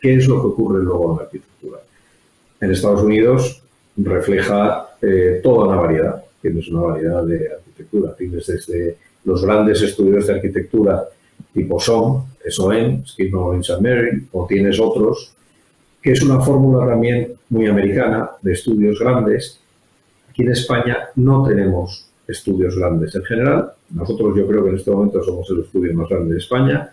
qué 0.00 0.14
es 0.14 0.28
lo 0.28 0.40
que 0.40 0.46
ocurre 0.48 0.82
luego 0.82 1.12
en 1.12 1.16
la 1.16 1.22
arquitectura. 1.24 1.78
En 2.60 2.70
Estados 2.70 3.02
Unidos 3.02 3.62
refleja 3.96 4.90
eh, 5.02 5.40
toda 5.42 5.68
una 5.68 5.76
variedad, 5.76 6.22
tienes 6.40 6.68
una 6.68 6.82
variedad 6.82 7.24
de 7.24 7.52
arquitectura, 7.54 8.14
tienes 8.14 8.46
desde 8.46 8.96
los 9.24 9.44
grandes 9.44 9.82
estudios 9.82 10.26
de 10.26 10.34
arquitectura 10.34 11.08
tipo 11.52 11.80
SOM, 11.80 12.24
SOM, 12.48 13.02
Knowledge 13.16 13.72
and 13.72 13.82
Mary, 13.82 14.26
o 14.32 14.46
tienes 14.46 14.78
otros, 14.78 15.34
que 16.02 16.12
es 16.12 16.22
una 16.22 16.40
fórmula 16.40 16.86
también 16.86 17.32
muy 17.48 17.66
americana 17.66 18.30
de 18.42 18.52
estudios 18.52 18.98
grandes. 19.00 19.60
Aquí 20.36 20.42
en 20.42 20.52
España 20.52 20.98
no 21.14 21.44
tenemos 21.44 22.10
estudios 22.28 22.76
grandes 22.76 23.14
en 23.14 23.24
general. 23.24 23.72
Nosotros 23.88 24.36
yo 24.36 24.46
creo 24.46 24.64
que 24.64 24.68
en 24.68 24.76
este 24.76 24.90
momento 24.90 25.24
somos 25.24 25.48
el 25.48 25.60
estudio 25.60 25.94
más 25.94 26.10
grande 26.10 26.34
de 26.34 26.40
España 26.40 26.92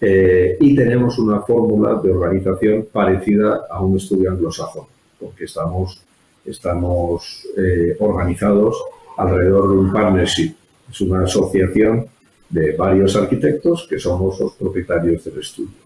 eh, 0.00 0.56
y 0.58 0.74
tenemos 0.74 1.18
una 1.18 1.42
fórmula 1.42 2.00
de 2.02 2.10
organización 2.10 2.88
parecida 2.90 3.66
a 3.70 3.82
un 3.82 3.98
estudio 3.98 4.30
anglosajón, 4.30 4.86
porque 5.20 5.44
estamos, 5.44 6.02
estamos 6.46 7.46
eh, 7.58 7.94
organizados 8.00 8.82
alrededor 9.18 9.68
de 9.68 9.76
un 9.76 9.92
partnership. 9.92 10.54
Es 10.90 11.02
una 11.02 11.24
asociación 11.24 12.06
de 12.48 12.74
varios 12.74 13.14
arquitectos 13.16 13.86
que 13.86 13.98
somos 13.98 14.40
los 14.40 14.54
propietarios 14.54 15.22
del 15.24 15.40
estudio. 15.40 15.76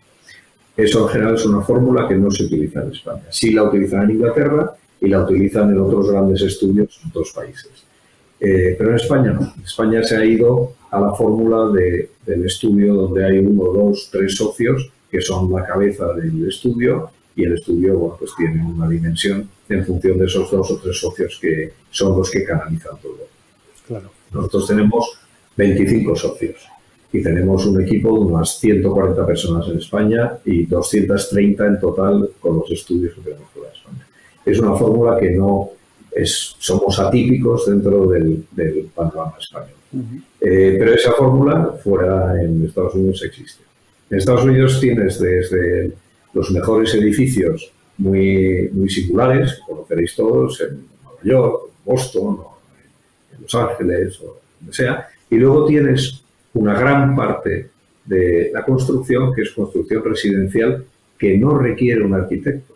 Eso 0.76 1.02
en 1.02 1.08
general 1.08 1.34
es 1.34 1.44
una 1.46 1.62
fórmula 1.62 2.06
que 2.06 2.14
no 2.14 2.30
se 2.30 2.44
utiliza 2.44 2.80
en 2.80 2.92
España. 2.92 3.24
Sí 3.28 3.50
la 3.50 3.64
utilizan 3.64 4.04
en 4.04 4.10
Inglaterra 4.12 4.76
y 5.02 5.08
la 5.08 5.24
utilizan 5.24 5.70
en 5.70 5.80
otros 5.80 6.10
grandes 6.10 6.40
estudios 6.42 7.00
en 7.02 7.10
otros 7.10 7.32
países. 7.32 7.70
Eh, 8.40 8.74
pero 8.78 8.90
en 8.90 8.96
España 8.96 9.32
no. 9.32 9.52
España 9.64 10.02
se 10.02 10.16
ha 10.16 10.24
ido 10.24 10.74
a 10.90 11.00
la 11.00 11.12
fórmula 11.12 11.70
del 11.72 12.44
estudio 12.44 12.94
donde 12.94 13.24
hay 13.24 13.38
uno, 13.38 13.72
dos, 13.72 14.08
tres 14.10 14.34
socios 14.36 14.90
que 15.10 15.20
son 15.20 15.52
la 15.52 15.64
cabeza 15.64 16.12
del 16.14 16.48
estudio 16.48 17.10
y 17.34 17.44
el 17.44 17.54
estudio 17.54 17.98
bueno, 17.98 18.16
pues 18.18 18.32
tiene 18.36 18.64
una 18.64 18.88
dimensión 18.88 19.48
en 19.68 19.84
función 19.84 20.18
de 20.18 20.26
esos 20.26 20.50
dos 20.50 20.70
o 20.70 20.78
tres 20.78 20.98
socios 20.98 21.38
que 21.40 21.72
son 21.90 22.16
los 22.16 22.30
que 22.30 22.44
canalizan 22.44 22.96
todo. 23.00 23.26
Claro. 23.86 24.10
Nosotros 24.32 24.66
tenemos 24.66 25.18
25 25.56 26.16
socios 26.16 26.66
y 27.12 27.22
tenemos 27.22 27.66
un 27.66 27.82
equipo 27.82 28.18
de 28.18 28.32
unas 28.32 28.58
140 28.58 29.26
personas 29.26 29.68
en 29.68 29.78
España 29.78 30.38
y 30.44 30.66
230 30.66 31.66
en 31.66 31.80
total 31.80 32.30
con 32.40 32.58
los 32.58 32.70
estudios 32.70 33.14
que 33.14 33.20
tenemos 33.20 33.50
fuera 33.50 33.70
de 33.70 33.76
España. 33.76 34.06
Es 34.44 34.58
una 34.58 34.74
fórmula 34.74 35.18
que 35.18 35.30
no 35.30 35.70
es, 36.10 36.56
somos 36.58 36.98
atípicos 36.98 37.66
dentro 37.66 38.06
del, 38.08 38.44
panorama 38.94 39.34
español. 39.38 39.70
Eh, 40.40 40.76
pero 40.78 40.94
esa 40.94 41.12
fórmula 41.12 41.74
fuera 41.82 42.42
en 42.42 42.64
Estados 42.66 42.94
Unidos 42.94 43.22
existe. 43.24 43.62
En 44.10 44.18
Estados 44.18 44.44
Unidos 44.44 44.80
tienes 44.80 45.18
desde 45.18 45.92
los 46.34 46.50
mejores 46.50 46.94
edificios 46.94 47.72
muy, 47.98 48.70
muy 48.72 48.88
singulares, 48.88 49.54
que 49.54 49.72
conoceréis 49.72 50.14
todos, 50.14 50.60
en 50.60 50.86
Nueva 51.02 51.20
York, 51.22 51.62
Boston, 51.84 52.38
en 53.34 53.42
Los 53.42 53.54
Ángeles, 53.54 54.20
o 54.20 54.38
donde 54.60 54.74
sea, 54.74 55.08
y 55.30 55.36
luego 55.36 55.66
tienes 55.66 56.22
una 56.54 56.78
gran 56.78 57.14
parte 57.14 57.68
de 58.04 58.50
la 58.52 58.64
construcción, 58.64 59.32
que 59.34 59.42
es 59.42 59.50
construcción 59.52 60.02
residencial, 60.04 60.84
que 61.18 61.38
no 61.38 61.56
requiere 61.58 62.02
un 62.02 62.14
arquitecto 62.14 62.72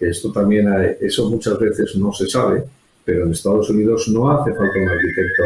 esto 0.00 0.32
también, 0.32 0.66
eso 1.00 1.28
muchas 1.28 1.58
veces 1.58 1.94
no 1.96 2.12
se 2.12 2.26
sabe, 2.26 2.64
pero 3.04 3.26
en 3.26 3.32
Estados 3.32 3.68
Unidos 3.68 4.08
no 4.08 4.30
hace 4.30 4.54
falta 4.54 4.78
un 4.78 4.88
arquitecto 4.88 5.42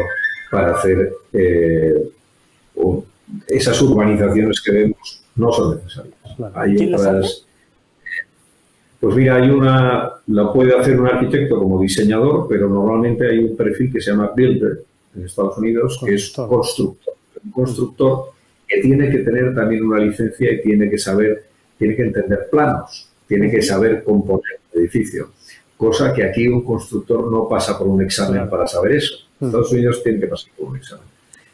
para 0.49 0.75
hacer 0.75 1.13
eh, 1.33 2.09
esas 3.47 3.81
urbanizaciones 3.81 4.61
que 4.61 4.71
vemos 4.71 5.23
no 5.35 5.51
son 5.51 5.75
necesarias. 5.75 6.15
Hay 6.53 6.93
otras. 6.93 7.45
Pues 8.99 9.15
mira, 9.15 9.35
hay 9.35 9.49
una, 9.49 10.13
la 10.27 10.53
puede 10.53 10.75
hacer 10.75 10.99
un 10.99 11.07
arquitecto 11.07 11.59
como 11.59 11.81
diseñador, 11.81 12.47
pero 12.47 12.69
normalmente 12.69 13.27
hay 13.29 13.39
un 13.39 13.57
perfil 13.57 13.91
que 13.91 14.01
se 14.01 14.11
llama 14.11 14.31
builder 14.35 14.83
en 15.15 15.25
Estados 15.25 15.57
Unidos, 15.57 15.99
que 16.03 16.15
es 16.15 16.31
constructor. 16.31 17.13
Un 17.43 17.51
constructor 17.51 18.31
que 18.67 18.81
tiene 18.81 19.11
que 19.11 19.19
tener 19.19 19.53
también 19.53 19.83
una 19.83 19.99
licencia 19.99 20.51
y 20.51 20.61
tiene 20.61 20.89
que 20.89 20.97
saber, 20.97 21.45
tiene 21.77 21.95
que 21.95 22.03
entender 22.03 22.47
planos 22.49 23.09
tiene 23.27 23.49
que 23.49 23.61
saber 23.61 24.03
componer 24.03 24.59
el 24.73 24.81
edificio, 24.81 25.31
cosa 25.77 26.13
que 26.13 26.23
aquí 26.23 26.47
un 26.47 26.63
constructor 26.63 27.31
no 27.31 27.47
pasa 27.47 27.77
por 27.77 27.87
un 27.87 28.01
examen 28.01 28.49
para 28.49 28.67
saber 28.67 28.93
eso. 28.93 29.15
Estados 29.41 29.71
Unidos 29.71 30.01
tiene 30.03 30.19
que 30.19 30.27
pasar 30.27 30.51
por 30.57 30.69
un 30.69 30.77
examen. 30.77 31.05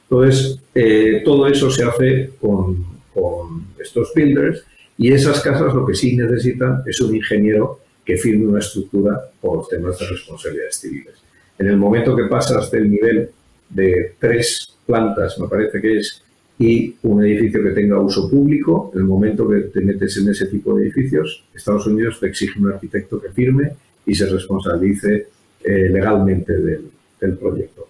Entonces, 0.04 0.60
eh, 0.76 1.22
todo 1.24 1.48
eso 1.48 1.72
se 1.72 1.84
hace 1.84 2.32
con, 2.40 2.86
con 3.14 3.68
estos 3.80 4.12
builders 4.14 4.64
y 4.98 5.12
esas 5.12 5.42
casas 5.42 5.74
lo 5.74 5.86
que 5.86 5.96
sí 5.96 6.16
necesitan 6.16 6.84
es 6.86 7.00
un 7.02 7.16
ingeniero 7.16 7.80
que 8.06 8.18
firme 8.18 8.48
una 8.48 8.60
estructura 8.60 9.20
por 9.40 9.68
temas 9.68 9.98
de 10.00 10.08
responsabilidades 10.08 10.76
civiles. 10.76 11.16
En 11.58 11.68
el 11.68 11.78
momento 11.78 12.16
que 12.16 12.26
pasas 12.26 12.70
del 12.72 12.90
nivel 12.90 13.30
de 13.70 14.16
tres 14.20 14.76
plantas, 14.86 15.40
me 15.40 15.48
parece 15.48 15.80
que 15.80 15.98
es 15.98 16.22
y 16.62 16.96
un 17.02 17.24
edificio 17.24 17.64
que 17.64 17.72
tenga 17.72 18.00
uso 18.00 18.30
público, 18.30 18.92
en 18.94 19.02
el 19.02 19.08
momento 19.08 19.50
que 19.50 19.62
te 19.62 19.82
metes 19.82 20.16
en 20.18 20.30
ese 20.30 20.46
tipo 20.46 20.76
de 20.76 20.84
edificios, 20.84 21.44
Estados 21.56 21.88
Unidos 21.88 22.20
te 22.20 22.28
exige 22.28 22.60
un 22.60 22.72
arquitecto 22.72 23.20
que 23.20 23.30
firme 23.30 23.72
y 24.06 24.14
se 24.14 24.28
responsabilice 24.28 25.28
eh, 25.64 25.90
legalmente 25.90 26.54
del, 26.54 26.92
proyecto. 27.40 27.88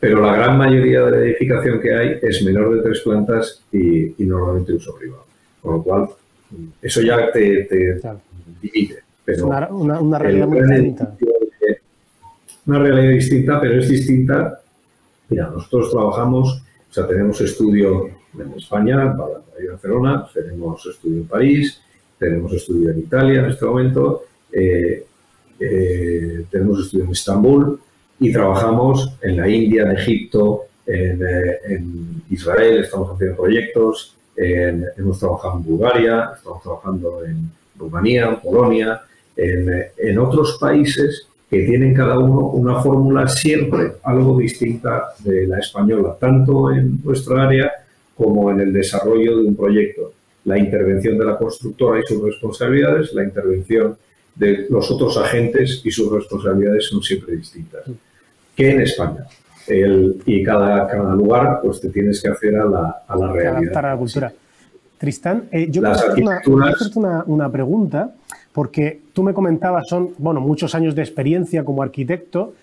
Pero 0.00 0.22
la 0.22 0.36
gran 0.36 0.56
mayoría 0.56 1.02
de 1.04 1.10
la 1.10 1.18
edificación 1.18 1.80
que 1.80 1.94
hay 1.94 2.18
es 2.22 2.42
menor 2.42 2.74
de 2.74 2.82
tres 2.82 3.00
plantas 3.00 3.62
y, 3.70 4.14
normalmente 4.24 4.72
uso 4.72 4.94
privado. 4.96 5.26
Con 5.60 5.74
lo 5.74 5.82
cual, 5.82 6.08
eso 6.80 7.02
ya 7.02 7.30
te, 7.30 7.68
divide. 8.62 9.00
Pero 9.22 9.48
una, 9.48 10.00
una, 10.00 10.18
realidad 10.18 10.48
muy 10.48 10.62
distinta. 10.62 11.14
Una 12.66 12.78
realidad 12.78 13.12
distinta, 13.12 13.60
pero 13.60 13.78
es 13.78 13.88
distinta. 13.88 14.60
Mira, 15.28 15.50
nosotros 15.50 15.90
trabajamos 15.90 16.62
sea, 16.94 17.08
tenemos 17.08 17.40
estudio 17.40 18.08
en 18.38 18.52
España, 18.56 19.02
en 19.58 19.66
Barcelona, 19.68 20.28
tenemos 20.32 20.86
estudio 20.86 21.22
en 21.22 21.26
París, 21.26 21.80
tenemos 22.18 22.52
estudio 22.52 22.90
en 22.90 23.00
Italia 23.00 23.40
en 23.40 23.50
este 23.50 23.64
momento, 23.64 24.24
eh, 24.52 25.04
eh, 25.58 26.44
tenemos 26.48 26.84
estudio 26.84 27.04
en 27.06 27.10
Estambul 27.10 27.80
y 28.20 28.32
trabajamos 28.32 29.12
en 29.22 29.36
la 29.36 29.48
India, 29.48 29.82
en 29.82 29.90
Egipto, 29.90 30.66
en, 30.86 31.20
eh, 31.20 31.84
Israel, 32.30 32.84
estamos 32.84 33.12
haciendo 33.12 33.36
proyectos, 33.38 34.16
hemos 34.36 35.18
trabajado 35.18 35.58
en 35.58 35.64
Bulgaria, 35.64 36.30
estamos 36.36 36.62
trabajando 36.62 37.24
en 37.24 37.50
Rumanía, 37.76 38.28
en 38.28 38.40
Polonia, 38.40 39.02
en 39.36 40.18
otros 40.18 40.58
países 40.60 41.28
que 41.54 41.62
tienen 41.62 41.94
cada 41.94 42.18
uno 42.18 42.48
una 42.48 42.82
fórmula 42.82 43.28
siempre 43.28 43.92
algo 44.02 44.36
distinta 44.38 45.14
de 45.20 45.46
la 45.46 45.60
española, 45.60 46.16
tanto 46.18 46.72
en 46.72 46.98
nuestra 47.04 47.44
área 47.44 47.70
como 48.16 48.50
en 48.50 48.58
el 48.58 48.72
desarrollo 48.72 49.38
de 49.38 49.44
un 49.44 49.54
proyecto. 49.54 50.12
La 50.46 50.58
intervención 50.58 51.16
de 51.16 51.24
la 51.24 51.38
constructora 51.38 52.00
y 52.00 52.02
sus 52.02 52.20
responsabilidades, 52.20 53.14
la 53.14 53.22
intervención 53.22 53.96
de 54.34 54.66
los 54.68 54.90
otros 54.90 55.16
agentes 55.16 55.80
y 55.84 55.92
sus 55.92 56.10
responsabilidades 56.10 56.88
son 56.88 57.00
siempre 57.04 57.36
distintas 57.36 57.84
que 58.56 58.70
en 58.70 58.80
España. 58.80 59.24
y 60.26 60.42
cada, 60.42 60.88
cada 60.88 61.14
lugar 61.14 61.60
pues 61.62 61.80
te 61.80 61.88
tienes 61.88 62.20
que 62.20 62.28
hacer 62.30 62.56
a 62.56 62.64
la, 62.64 63.04
a 63.06 63.16
la 63.16 63.32
realidad. 63.32 63.80
la 63.80 63.96
cultura. 63.96 64.32
Tristán, 64.98 65.44
eh, 65.52 65.68
yo 65.70 65.82
quiero 65.82 66.64
hacerte 66.64 66.98
una, 66.98 67.22
una 67.26 67.50
pregunta 67.50 68.12
porque 68.54 69.00
tú 69.12 69.24
me 69.24 69.34
comentabas, 69.34 69.88
son, 69.88 70.10
bueno, 70.16 70.40
muchos 70.40 70.76
años 70.76 70.94
de 70.94 71.02
experiencia 71.02 71.64
como 71.64 71.82
arquitecto. 71.82 72.54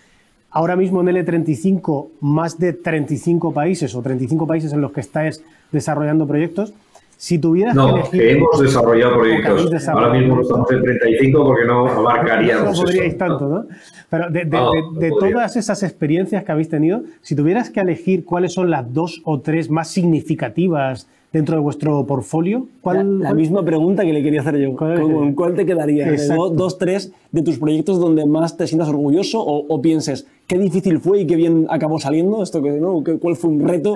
Ahora 0.49 0.77
mismo 0.77 1.01
en 1.01 1.07
L35, 1.07 2.07
más 2.21 2.57
de 2.57 2.71
35 2.71 3.53
países 3.53 3.93
o 3.93 4.01
35 4.01 4.47
países 4.47 4.71
en 4.71 4.79
los 4.79 4.93
que 4.93 5.01
estáis 5.01 5.43
desarrollando 5.69 6.25
proyectos. 6.25 6.73
Si 7.17 7.39
tuvieras 7.39 7.75
no, 7.75 7.87
que 7.87 7.99
elegir. 7.99 8.21
Que 8.21 8.31
hemos 8.31 8.59
desarrollado 8.61 9.19
proyectos. 9.19 9.87
Ahora 9.89 10.13
mismo 10.13 10.41
estamos 10.41 10.71
en 10.71 10.81
35 10.81 11.43
porque 11.43 11.65
no 11.65 11.87
abarcaríamos. 11.87 12.77
No 12.77 12.83
podríais 12.83 13.17
tanto, 13.17 13.49
¿no? 13.49 13.65
Pero 14.09 14.29
de, 14.29 14.45
de, 14.45 15.09
todas 15.19 15.57
esas 15.57 15.83
experiencias 15.83 16.43
que 16.45 16.51
habéis 16.53 16.69
tenido, 16.69 17.03
si 17.21 17.35
tuvieras 17.35 17.69
que 17.69 17.81
elegir 17.81 18.23
cuáles 18.23 18.53
son 18.53 18.71
las 18.71 18.91
dos 18.93 19.21
o 19.25 19.41
tres 19.41 19.69
más 19.69 19.89
significativas 19.89 21.07
dentro 21.31 21.55
de 21.55 21.61
vuestro 21.61 22.05
portfolio, 22.05 22.67
¿cuál, 22.81 23.19
la, 23.19 23.33
misma 23.33 23.63
pregunta 23.63 24.03
que 24.03 24.11
le 24.11 24.21
quería 24.21 24.41
hacer 24.41 24.57
yo. 24.57 24.75
¿Con 24.75 25.33
cuál 25.33 25.55
te 25.55 25.65
quedaría? 25.65 26.13
Dos, 26.53 26.77
tres 26.77 27.13
de 27.31 27.41
tus 27.41 27.57
proyectos 27.57 27.99
donde 27.99 28.25
más 28.25 28.57
te 28.57 28.67
sientas 28.67 28.89
orgulloso 28.89 29.39
o, 29.39 29.81
pienses 29.81 30.27
qué 30.45 30.57
difícil 30.57 30.99
fue 30.99 31.21
y 31.21 31.27
qué 31.27 31.37
bien 31.37 31.67
acabó 31.69 31.99
saliendo 31.99 32.43
esto 32.43 32.61
que 32.61 32.71
no, 32.71 33.03
cuál 33.19 33.35
fue 33.35 33.49
un 33.49 33.67
reto. 33.67 33.95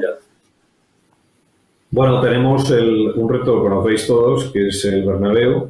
Bueno, 1.92 2.22
tenemos 2.22 2.70
un 2.70 3.30
reto 3.30 3.56
que 3.56 3.70
conocéis 3.70 4.08
todos, 4.08 4.51
que 4.51 4.68
es 4.70 4.86
el 4.86 5.06
Bernabéu, 5.06 5.70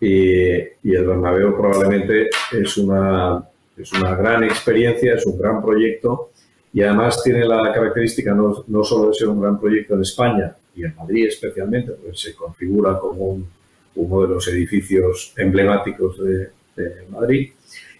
y, 0.00 0.44
el 0.84 1.06
Bernabéu 1.06 1.56
probablemente 1.56 2.28
es 2.52 2.76
una, 2.76 3.44
es 3.76 3.92
una 3.92 4.14
gran 4.14 4.44
experiencia, 4.44 5.14
es 5.14 5.26
un 5.26 5.38
gran 5.38 5.62
proyecto, 5.62 6.30
y 6.72 6.82
además 6.82 7.22
tiene 7.22 7.44
la 7.44 7.72
característica 7.72 8.34
no, 8.34 8.64
no 8.66 8.84
solo 8.84 9.08
de 9.08 9.14
ser 9.14 9.28
un 9.28 9.40
gran 9.40 9.58
proyecto 9.58 9.94
en 9.94 10.02
España, 10.02 10.54
y 10.74 10.84
en 10.84 10.94
Madrid 10.94 11.26
especialmente, 11.26 11.92
pues 11.92 12.20
se 12.20 12.34
configura 12.34 12.98
como 12.98 13.40
uno 13.96 14.22
de 14.22 14.28
los 14.28 14.46
edificios 14.48 15.32
emblemáticos 15.36 16.18
de, 16.24 16.50
Madrid, 17.10 17.50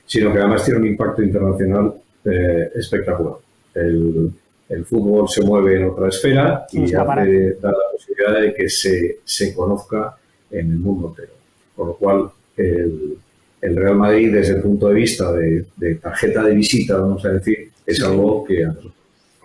sino 0.06 0.32
que 0.32 0.38
además 0.38 0.64
tiene 0.64 0.78
un 0.78 0.86
impacto 0.86 1.20
internacional 1.20 1.94
eh, 2.24 2.70
espectacular. 2.76 3.34
El, 3.74 4.32
el 4.68 4.84
fútbol 4.84 5.28
se 5.28 5.42
mueve 5.42 5.80
en 5.80 5.88
otra 5.88 6.08
esfera 6.08 6.64
y 6.70 6.88
da 6.92 7.04
la 7.04 7.90
posibilidad 7.90 8.40
de 8.40 8.54
que 8.54 8.68
se, 8.68 9.18
se, 9.24 9.52
conozca 9.52 10.16
en 10.48 10.70
el 10.70 10.78
mundo 10.78 11.08
entero. 11.08 11.32
Por 11.74 11.86
lo 11.88 11.94
cual, 11.96 12.30
el, 12.56 13.18
el 13.60 13.76
Real 13.76 13.96
Madrid, 13.96 14.32
desde 14.32 14.56
el 14.56 14.62
punto 14.62 14.88
de 14.88 14.94
vista 14.94 15.32
de, 15.32 15.94
tarjeta 15.96 16.42
de 16.44 16.54
visita, 16.54 16.96
vamos 16.96 17.24
a 17.24 17.30
decir, 17.30 17.70
es 17.84 18.02
algo 18.02 18.44
que 18.44 18.64
a 18.64 18.68
nosotros 18.68 18.94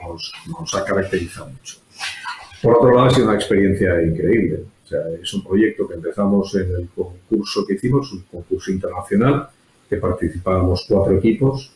nos, 0.01 0.33
nos, 0.59 0.75
ha 0.75 0.85
caracterizado 0.85 1.49
mucho. 1.49 1.77
Por 2.61 2.77
otro 2.77 2.95
lado, 2.95 3.07
ha 3.07 3.09
sido 3.09 3.27
una 3.27 3.35
experiencia 3.35 4.01
increíble. 4.01 4.63
O 4.83 4.87
sea, 4.87 4.99
es 5.21 5.33
un 5.33 5.43
proyecto 5.43 5.87
que 5.87 5.95
empezamos 5.95 6.53
en 6.55 6.75
el 6.75 6.89
concurso 6.89 7.65
que 7.65 7.73
hicimos, 7.73 8.11
un 8.11 8.21
concurso 8.23 8.71
internacional, 8.71 9.49
que 9.89 9.97
participábamos 9.97 10.85
cuatro 10.87 11.17
equipos, 11.17 11.71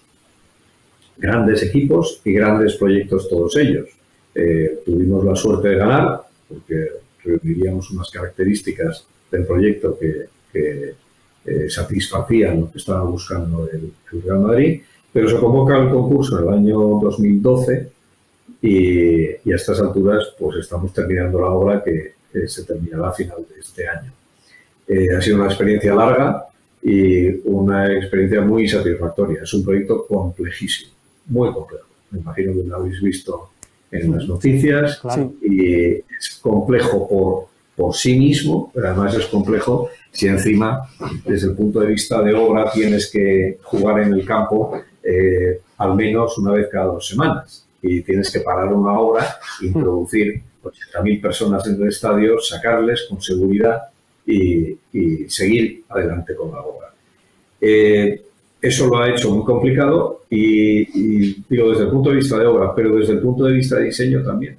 grandes 1.18 1.64
equipos 1.64 2.22
y 2.24 2.34
grandes 2.34 2.76
proyectos 2.76 3.28
todos 3.28 3.56
ellos. 3.58 3.90
Eh, 4.34 4.82
tuvimos 4.86 5.26
la 5.26 5.36
suerte 5.36 5.70
de 5.70 5.76
ganar 5.76 6.22
porque 6.48 6.90
reuniríamos 7.24 7.90
unas 7.92 8.10
características 8.10 9.06
del 9.32 9.46
proyecto 9.46 9.98
que, 10.00 10.28
eh, 11.48 11.70
satisfacían 11.70 12.60
lo 12.60 12.72
que 12.72 12.78
estaba 12.78 13.04
buscando 13.04 13.70
el, 13.72 13.94
Real 14.24 14.40
Madrid, 14.40 14.82
pero 15.12 15.30
se 15.30 15.38
convoca 15.38 15.78
el 15.78 15.90
concurso 15.90 16.38
en 16.38 16.48
el 16.48 16.54
año 16.54 16.78
2012 17.02 17.90
y, 18.62 19.26
a 19.52 19.56
estas 19.56 19.80
alturas 19.80 20.34
pues 20.38 20.58
estamos 20.58 20.94
terminando 20.94 21.40
la 21.40 21.48
obra 21.48 21.84
que, 21.84 22.18
se 22.48 22.66
terminará 22.66 23.08
a 23.10 23.14
final 23.14 23.38
de 23.50 23.60
este 23.60 23.88
año. 23.88 24.12
Eh, 24.88 25.08
ha 25.18 25.22
sido 25.22 25.38
una 25.38 25.48
experiencia 25.48 25.96
larga 25.96 26.46
y 26.84 27.30
una 27.46 27.92
experiencia 27.92 28.42
muy 28.42 28.68
satisfactoria. 28.68 29.42
Es 29.42 29.54
un 29.56 29.64
proyecto 29.64 30.06
complejísimo 30.06 30.92
muy 31.28 31.52
complejo. 31.54 31.86
Me 32.12 32.20
imagino 32.20 32.54
que 32.54 32.64
lo 32.64 32.76
habéis 32.76 33.02
visto 33.02 33.50
en 33.92 34.12
las 34.12 34.28
noticias. 34.28 35.02
Y 35.42 35.96
es 35.96 36.40
complejo 36.42 37.08
por, 37.08 37.48
por 37.78 37.96
sí 37.96 38.18
mismo, 38.18 38.72
pero 38.74 38.88
además 38.88 39.14
es 39.16 39.28
complejo 39.28 39.90
si 40.12 40.28
encima, 40.28 40.82
desde 41.24 41.48
el 41.48 41.56
punto 41.56 41.80
de 41.80 41.88
vista 41.88 42.22
de 42.24 42.34
obra, 42.34 42.72
tienes 42.74 43.10
que 43.12 43.60
jugar 43.62 44.02
en 44.02 44.14
el 44.14 44.26
campo 44.26 44.82
eh, 45.04 45.62
al 45.78 45.96
menos 45.96 46.38
una 46.40 46.54
vez 46.54 46.68
cada 46.72 46.86
dos 46.86 47.08
semanas. 47.08 47.68
Y 47.82 48.02
tienes 48.02 48.32
que 48.32 48.40
parar 48.40 48.74
una 48.74 48.98
obra, 49.00 49.38
introducir 49.62 50.42
80.000 50.64 51.22
personas 51.22 51.68
en 51.68 51.76
el 51.76 51.88
estadio, 51.88 52.40
sacarles 52.40 53.06
con 53.08 53.22
seguridad 53.22 53.84
y, 54.26 54.76
y 54.92 55.30
seguir 55.30 55.84
adelante 55.88 56.36
con 56.36 56.52
la 56.52 56.62
obra. 56.62 56.92
Eh, 57.62 58.24
eso 58.62 58.88
lo 58.88 58.98
ha 59.00 59.10
hecho 59.10 59.30
muy 59.32 59.46
complicado 59.46 60.24
y, 60.30 61.42
digo 61.48 61.70
desde 61.70 61.84
el 61.84 61.90
punto 61.90 62.10
de 62.10 62.18
vista 62.18 62.38
de 62.40 62.46
obra, 62.48 62.74
pero 62.76 62.96
desde 62.96 63.14
el 63.14 63.20
punto 63.20 63.46
de 63.46 63.54
vista 63.54 63.78
de 63.78 63.86
diseño 63.86 64.24
también. 64.24 64.58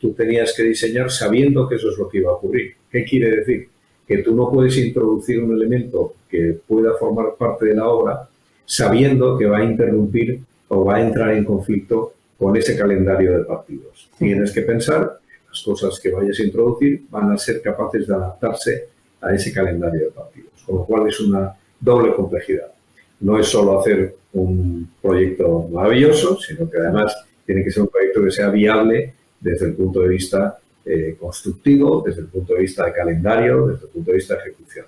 Tú 0.00 0.12
tenías 0.12 0.54
que 0.56 0.62
diseñar 0.62 1.10
sabiendo 1.10 1.68
que 1.68 1.76
eso 1.76 1.90
es 1.90 1.98
lo 1.98 2.08
que 2.08 2.18
iba 2.18 2.30
a 2.30 2.34
ocurrir. 2.34 2.74
¿Qué 2.90 3.04
quiere 3.04 3.36
decir? 3.36 3.68
Que 4.06 4.18
tú 4.18 4.34
no 4.34 4.50
puedes 4.50 4.76
introducir 4.78 5.42
un 5.42 5.52
elemento 5.52 6.14
que 6.28 6.58
pueda 6.66 6.94
formar 6.94 7.34
parte 7.38 7.66
de 7.66 7.74
la 7.74 7.88
obra 7.88 8.28
sabiendo 8.64 9.36
que 9.36 9.46
va 9.46 9.58
a 9.58 9.64
interrumpir 9.64 10.40
o 10.68 10.84
va 10.84 10.96
a 10.96 11.02
entrar 11.02 11.32
en 11.34 11.44
conflicto 11.44 12.14
con 12.38 12.56
ese 12.56 12.76
calendario 12.76 13.36
de 13.36 13.44
partidos. 13.44 14.08
Tienes 14.18 14.52
que 14.52 14.62
pensar 14.62 15.18
que 15.28 15.48
las 15.48 15.62
cosas 15.62 16.00
que 16.00 16.10
vayas 16.10 16.38
a 16.40 16.44
introducir 16.44 17.02
van 17.10 17.32
a 17.32 17.38
ser 17.38 17.60
capaces 17.60 18.06
de 18.06 18.14
adaptarse 18.14 18.88
a 19.20 19.34
ese 19.34 19.52
calendario 19.52 20.06
de 20.06 20.10
partidos, 20.10 20.52
con 20.64 20.76
lo 20.76 20.84
cual 20.84 21.08
es 21.08 21.20
una 21.20 21.54
doble 21.80 22.14
complejidad 22.14 22.72
no 23.20 23.38
es 23.38 23.46
solo 23.46 23.80
hacer 23.80 24.14
un 24.32 24.90
proyecto 25.00 25.68
maravilloso, 25.70 26.38
sino 26.40 26.68
que 26.68 26.78
además 26.78 27.14
tiene 27.44 27.62
que 27.62 27.70
ser 27.70 27.82
un 27.82 27.88
proyecto 27.88 28.24
que 28.24 28.30
sea 28.30 28.48
viable 28.48 29.14
desde 29.40 29.66
el 29.66 29.74
punto 29.74 30.00
de 30.00 30.08
vista 30.08 30.58
eh, 30.84 31.16
constructivo, 31.18 32.02
desde 32.06 32.22
el 32.22 32.28
punto 32.28 32.54
de 32.54 32.60
vista 32.60 32.86
de 32.86 32.92
calendario, 32.92 33.66
desde 33.66 33.86
el 33.86 33.90
punto 33.90 34.10
de 34.10 34.16
vista 34.16 34.34
de 34.34 34.40
ejecución. 34.40 34.86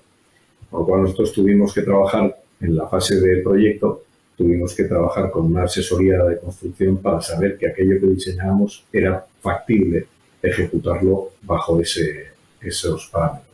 Con 0.70 0.80
lo 0.80 0.86
cual 0.86 1.02
nosotros 1.02 1.32
tuvimos 1.32 1.72
que 1.74 1.82
trabajar 1.82 2.36
en 2.60 2.76
la 2.76 2.86
fase 2.86 3.20
del 3.20 3.42
proyecto, 3.42 4.04
tuvimos 4.36 4.74
que 4.74 4.84
trabajar 4.84 5.30
con 5.30 5.46
una 5.46 5.64
asesoría 5.64 6.22
de 6.24 6.38
construcción 6.38 6.96
para 6.98 7.20
saber 7.20 7.58
que 7.58 7.68
aquello 7.68 8.00
que 8.00 8.06
diseñábamos 8.06 8.84
era 8.92 9.24
factible 9.40 10.06
ejecutarlo 10.42 11.30
bajo 11.42 11.80
ese, 11.80 12.26
esos 12.60 13.08
parámetros. 13.08 13.52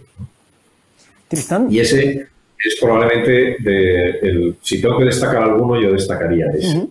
Y 1.71 1.81
ese 1.81 2.29
es 2.65 2.79
probablemente, 2.81 3.57
de 3.61 4.11
el, 4.23 4.57
si 4.63 4.81
tengo 4.81 4.99
que 4.99 5.05
destacar 5.05 5.43
alguno, 5.43 5.81
yo 5.81 5.93
destacaría 5.93 6.47
ese. 6.57 6.89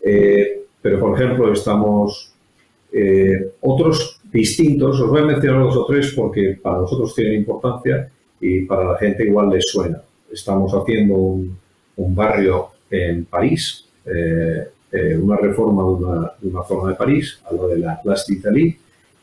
Eh, 0.00 0.62
pero, 0.82 1.00
por 1.00 1.20
ejemplo, 1.20 1.52
estamos 1.52 2.32
eh, 2.92 3.52
otros 3.60 4.20
distintos, 4.32 5.00
os 5.00 5.08
voy 5.08 5.22
a 5.22 5.24
mencionar 5.24 5.62
dos 5.62 5.76
o 5.76 5.86
tres 5.86 6.12
porque 6.14 6.58
para 6.60 6.78
nosotros 6.78 7.14
tienen 7.14 7.40
importancia 7.40 8.10
y 8.40 8.62
para 8.62 8.92
la 8.92 8.98
gente 8.98 9.24
igual 9.24 9.50
les 9.50 9.64
suena. 9.66 10.02
Estamos 10.32 10.72
haciendo 10.72 11.14
un, 11.14 11.56
barrio 12.14 12.68
en 12.90 13.24
París, 13.24 13.86
eh, 14.04 14.68
una 15.20 15.36
reforma 15.36 15.82
de 15.82 16.48
una, 16.48 16.62
zona 16.62 16.90
de 16.90 16.94
París, 16.94 17.40
a 17.44 17.54
lo 17.54 17.68
de 17.68 17.78
la 17.78 18.00
Place 18.02 18.24
d'Italie, 18.28 18.78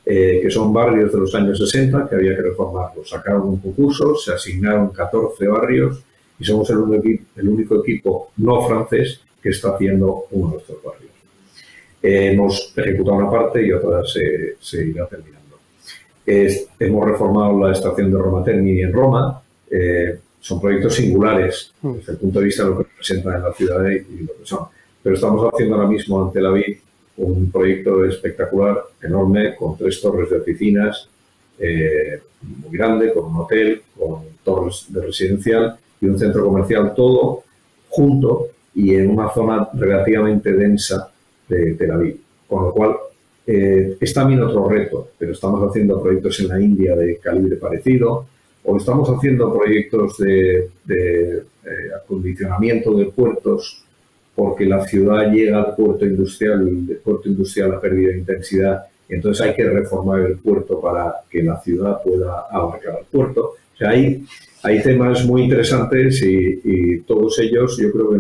eh, 0.06 0.40
que 0.42 0.52
son 0.52 0.74
barrios 0.74 1.14
de 1.14 1.20
los 1.20 1.34
años 1.34 1.58
60 1.58 2.10
que 2.10 2.16
había 2.16 2.36
que 2.36 2.42
reformarlos. 2.42 3.10
Sacaron 3.10 3.48
un 3.48 3.58
concurso, 3.58 4.16
se 4.16 4.34
asignaron 4.34 4.90
14 4.90 5.48
barrios 5.48 6.04
y 6.38 6.44
somos 6.44 6.70
el 6.70 7.48
único, 7.48 7.80
equipo 7.80 8.32
no 8.38 8.68
francés 8.68 9.22
que 9.42 9.50
está 9.50 9.76
haciendo 9.76 10.26
uno 10.32 10.52
de 10.52 10.58
estos 10.58 10.84
barrios. 10.84 11.13
Eh, 12.04 12.34
hemos 12.34 12.74
ejecutado 12.76 13.18
una 13.18 13.32
parte 13.32 13.66
y 13.66 13.72
otra 13.72 14.02
se, 14.04 14.86
irá 14.86 15.08
terminando. 15.08 15.58
hemos 16.26 17.06
reformado 17.06 17.66
la 17.66 17.72
estación 17.72 18.12
de 18.12 18.18
Roma 18.18 18.44
Termini 18.44 18.82
en 18.82 18.92
Roma. 18.92 19.42
Eh, 19.72 20.20
son 20.42 20.60
proyectos 20.60 20.96
singulares 20.96 21.74
mm. 21.82 21.94
desde 21.94 22.12
el 22.12 22.18
punto 22.18 22.40
de 22.40 22.46
vista 22.46 22.64
de 22.64 22.70
lo 22.70 22.78
que 22.80 22.84
representan 22.84 23.36
en 23.36 23.44
la 23.44 23.54
ciudad 23.54 23.90
y 23.90 24.24
lo 24.24 24.34
que 24.38 24.46
son. 24.46 24.68
Pero 25.02 25.16
estamos 25.16 25.50
haciendo 25.54 25.76
ahora 25.76 25.88
mismo 25.88 26.26
ante 26.26 26.42
la 26.42 26.52
Vid 26.52 26.78
un 27.16 27.52
proyecto 27.52 28.04
espectacular, 28.06 28.84
enorme, 29.02 29.56
con 29.56 29.78
tres 29.78 30.02
torres 30.02 30.30
de 30.30 30.38
oficinas, 30.40 31.08
eh, 31.60 32.22
muy 32.42 32.78
grande, 32.78 33.14
con 33.14 33.26
un 33.26 33.38
hotel, 33.38 33.82
con 33.98 34.24
torres 34.44 34.88
de 34.90 35.02
residencial 35.02 35.78
y 36.02 36.08
un 36.08 36.20
centro 36.20 36.44
comercial, 36.44 36.94
todo 36.96 37.44
junto 37.90 38.48
y 38.76 38.96
en 38.96 39.12
una 39.12 39.30
zona 39.30 39.70
relativamente 39.74 40.52
densa 40.52 41.13
de 41.48 41.74
Tel 41.74 41.92
Aviv. 41.92 42.18
Con 42.48 42.64
lo 42.64 42.72
cual, 42.74 42.96
eh, 43.46 43.98
es 44.00 44.14
también 44.14 44.42
otro 44.42 44.70
reto, 44.70 45.10
pero 45.18 45.34
estamos 45.34 45.68
haciendo 45.70 46.02
proyectos 46.02 46.40
en 46.40 46.48
la 46.48 46.62
India 46.62 46.96
de 46.96 47.18
calibre 47.18 47.58
parecido, 47.58 48.26
o 48.64 48.78
estamos 48.78 49.10
haciendo 49.10 49.54
proyectos 49.54 50.18
de, 50.18 50.70
eh, 50.90 51.44
acondicionamiento 52.02 52.94
de 52.94 53.06
puertos 53.06 53.84
porque 54.36 54.66
la 54.66 54.86
ciudad 54.86 55.32
llega 55.32 55.60
al 55.60 55.76
puerto 55.76 56.06
industrial 56.06 56.68
y 56.68 56.92
el 56.92 56.98
puerto 56.98 57.30
industrial 57.30 57.74
ha 57.74 57.82
perdido 57.82 58.12
intensidad 58.12 58.86
y 59.08 59.16
entonces 59.16 59.46
hay 59.46 59.54
que 59.54 59.70
reformar 59.70 60.22
el 60.22 60.38
puerto 60.38 60.80
para 60.80 61.14
que 61.30 61.44
la 61.44 61.60
ciudad 61.62 62.02
pueda 62.04 62.48
abarcar 62.50 63.00
el 63.00 63.06
puerto. 63.06 63.42
O 63.74 63.78
sea, 63.78 63.90
hay, 63.90 64.26
temas 64.82 65.26
muy 65.26 65.44
interesantes 65.44 66.24
y, 66.24 67.00
todos 67.02 67.38
ellos, 67.40 67.78
yo 67.78 67.92
creo 67.92 68.12
que 68.12 68.20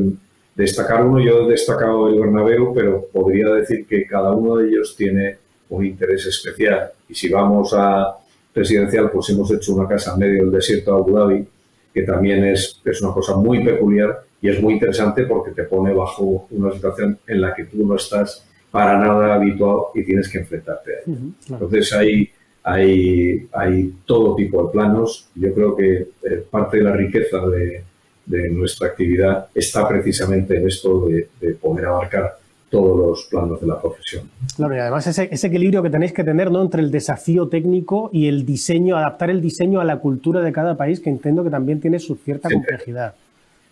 destacar 0.55 1.05
uno, 1.05 1.19
yo 1.19 1.47
he 1.47 1.51
destacado 1.51 2.09
el 2.09 2.19
Bernabéu, 2.19 2.73
pero 2.73 3.07
podría 3.11 3.49
decir 3.49 3.85
que 3.87 4.05
cada 4.05 4.31
uno 4.31 4.57
de 4.57 4.69
ellos 4.69 4.95
tiene 4.95 5.37
un 5.69 5.85
interés 5.85 6.25
especial. 6.25 6.91
Y 7.09 7.15
si 7.15 7.29
vamos 7.29 7.73
a, 7.73 8.15
residencial, 8.53 9.09
pues 9.11 9.29
hemos 9.29 9.51
hecho 9.51 9.73
una 9.73 9.87
casa 9.87 10.13
en 10.13 10.19
medio 10.19 10.43
del 10.43 10.51
desierto 10.51 10.91
de 10.91 10.97
Abu 10.97 11.17
Dhabi, 11.17 11.47
que 11.93 12.03
también 12.03 12.43
es, 12.45 12.81
es 12.83 13.01
una 13.01 13.13
cosa 13.13 13.35
muy 13.35 13.63
peculiar 13.63 14.23
y 14.41 14.49
es 14.49 14.61
muy 14.61 14.73
interesante 14.73 15.23
porque 15.23 15.51
te 15.51 15.63
pone 15.63 15.93
bajo 15.93 16.47
una 16.51 16.71
situación 16.71 17.17
en 17.27 17.41
la 17.41 17.53
que 17.53 17.65
tú 17.65 17.85
no 17.85 17.95
estás 17.95 18.45
para 18.71 18.97
nada 18.97 19.35
habituado 19.35 19.91
y 19.93 20.03
tienes 20.03 20.27
que 20.29 20.39
enfrentarte 20.39 20.91
a 20.91 20.99
ello. 21.05 21.17
Entonces 21.49 21.93
hay, 21.93 22.29
hay, 22.63 23.47
hay 23.53 23.93
todo 24.05 24.35
tipo 24.35 24.65
de 24.65 24.71
planos. 24.71 25.29
Yo 25.35 25.53
creo 25.53 25.75
que 25.75 26.07
eh, 26.23 26.43
parte 26.49 26.77
de 26.77 26.83
la 26.83 26.93
riqueza 26.93 27.45
de, 27.47 27.83
de, 28.25 28.49
nuestra 28.49 28.87
actividad 28.87 29.47
está 29.53 29.87
precisamente 29.87 30.57
en 30.57 30.67
esto 30.67 31.07
de, 31.07 31.29
de 31.39 31.53
poder 31.55 31.85
abarcar 31.85 32.37
todos 32.73 32.97
los 32.97 33.23
planos 33.25 33.61
de 33.61 33.67
la 33.67 33.79
profesión. 33.79 34.27
Claro, 34.55 34.75
y 34.75 34.79
además 34.79 35.05
ese, 35.05 35.29
ese, 35.31 35.45
equilibrio 35.45 35.83
que 35.83 35.91
tenéis 35.91 36.11
que 36.11 36.23
tener 36.23 36.49
¿no? 36.49 36.59
entre 36.59 36.81
el 36.81 36.89
desafío 36.89 37.47
técnico 37.47 38.09
y 38.11 38.27
el 38.27 38.47
diseño, 38.47 38.97
adaptar 38.97 39.29
el 39.29 39.41
diseño 39.41 39.79
a 39.79 39.83
la 39.83 39.97
cultura 39.97 40.41
de 40.41 40.51
cada 40.51 40.75
país, 40.75 40.99
que 40.99 41.11
entiendo 41.11 41.43
que 41.43 41.51
también 41.51 41.79
tiene 41.79 41.99
su 41.99 42.15
cierta 42.15 42.49
complejidad. 42.49 43.13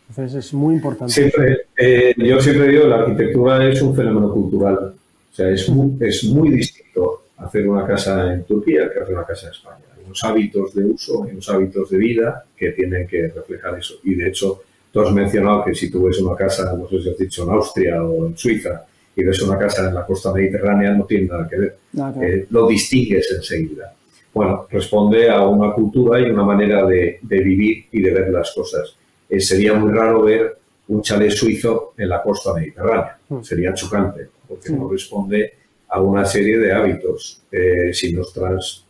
Entonces 0.08 0.46
es 0.46 0.54
muy 0.54 0.76
importante. 0.76 1.14
Siempre, 1.14 1.62
eh, 1.78 2.14
yo 2.16 2.40
siempre 2.40 2.68
digo, 2.68 2.86
la 2.86 2.98
arquitectura 2.98 3.68
es 3.68 3.82
un 3.82 3.96
fenómeno 3.96 4.32
cultural. 4.32 4.76
O 4.78 5.34
sea, 5.34 5.50
es 5.50 5.68
muy, 5.70 5.98
es 6.02 6.24
muy 6.26 6.50
distinto 6.52 7.21
hacer 7.52 7.68
una 7.68 7.86
casa 7.86 8.34
en 8.34 8.46
Turquía 8.46 8.90
que 8.90 9.00
hacer 9.00 9.14
una 9.14 9.26
casa 9.26 9.48
en 9.48 9.52
España. 9.52 9.86
Hay 9.98 10.06
unos 10.06 10.24
hábitos 10.24 10.74
de 10.74 10.86
uso, 10.86 11.24
hay 11.26 11.32
unos 11.32 11.50
hábitos 11.50 11.90
de 11.90 11.98
vida 11.98 12.46
que 12.56 12.72
tienen 12.72 13.06
que 13.06 13.28
reflejar 13.28 13.78
eso. 13.78 13.96
Y 14.04 14.16
de 14.16 14.30
hecho, 14.30 14.62
tú 14.92 15.02
has 15.02 15.12
mencionado 15.12 15.66
que 15.66 15.76
si 15.76 15.92
tú 15.92 16.06
ves 16.06 16.20
una 16.22 16.36
casa, 16.36 16.74
no 16.74 16.88
sé 16.88 17.02
si 17.02 17.10
has 17.10 17.18
dicho 17.18 17.44
en 17.44 17.50
Austria 17.50 18.04
o 18.04 18.26
en 18.26 18.38
Suiza, 18.38 18.86
y 19.14 19.24
ves 19.26 19.42
una 19.42 19.58
casa 19.58 19.90
en 19.90 19.96
la 19.96 20.06
costa 20.06 20.32
mediterránea, 20.32 20.94
no 20.94 21.04
tiene 21.06 21.28
nada 21.28 21.48
que 21.50 21.58
ver. 21.58 21.78
Eh, 22.22 22.48
lo 22.50 22.68
distingues 22.68 23.30
enseguida. 23.36 23.94
Bueno, 24.34 24.66
responde 24.70 25.30
a 25.30 25.46
una 25.46 25.74
cultura 25.74 26.22
y 26.22 26.32
una 26.32 26.46
manera 26.46 26.86
de, 26.86 27.20
de 27.22 27.40
vivir 27.42 27.88
y 27.92 28.02
de 28.02 28.12
ver 28.12 28.30
las 28.30 28.52
cosas. 28.52 28.96
Eh, 29.28 29.42
sería 29.42 29.74
muy 29.74 29.92
raro 29.92 30.24
ver 30.24 30.58
un 30.88 31.02
chalet 31.02 31.32
suizo 31.32 31.94
en 31.98 32.08
la 32.08 32.24
costa 32.24 32.54
mediterránea. 32.54 33.18
Mm. 33.28 33.42
Sería 33.42 33.74
chocante, 33.74 34.30
porque 34.48 34.70
no 34.70 34.90
responde 34.90 35.61
a 35.92 36.02
una 36.02 36.26
serie 36.26 36.58
de 36.58 36.72
hábitos. 36.72 37.44
Eh, 37.52 37.94
si, 37.94 38.14
nos 38.14 38.34
tras, 38.34 38.86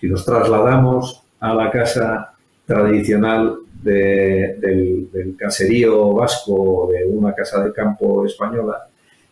si 0.00 0.08
nos 0.08 0.24
trasladamos 0.24 1.22
a 1.38 1.54
la 1.54 1.70
casa 1.70 2.32
tradicional 2.64 3.58
de, 3.82 4.56
del, 4.58 5.36
caserío 5.38 6.14
vasco 6.14 6.88
de 6.90 7.04
una 7.04 7.34
casa 7.34 7.62
de 7.62 7.72
campo 7.72 8.24
española, 8.24 8.88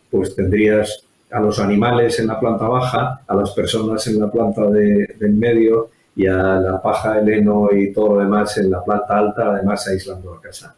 pues 0.09 0.35
tendrías 0.35 1.03
a 1.31 1.39
los 1.39 1.59
animales 1.59 2.19
en 2.19 2.27
la 2.27 2.39
planta 2.39 2.67
baja, 2.67 3.21
a 3.27 3.35
las 3.35 3.51
personas 3.51 4.05
en 4.07 4.19
la 4.19 4.31
planta 4.31 4.69
de, 4.69 5.15
del 5.19 5.33
medio 5.33 5.89
y 6.15 6.27
a 6.27 6.37
la 6.37 6.81
paja, 6.81 7.19
el 7.19 7.27
heno 7.27 7.69
y 7.73 7.91
todo 7.91 8.15
lo 8.15 8.21
demás 8.21 8.57
en 8.59 8.69
la 8.69 8.83
planta 8.83 9.17
alta, 9.17 9.49
además 9.49 9.85
aislando 9.87 10.35
la 10.35 10.41
casa. 10.41 10.75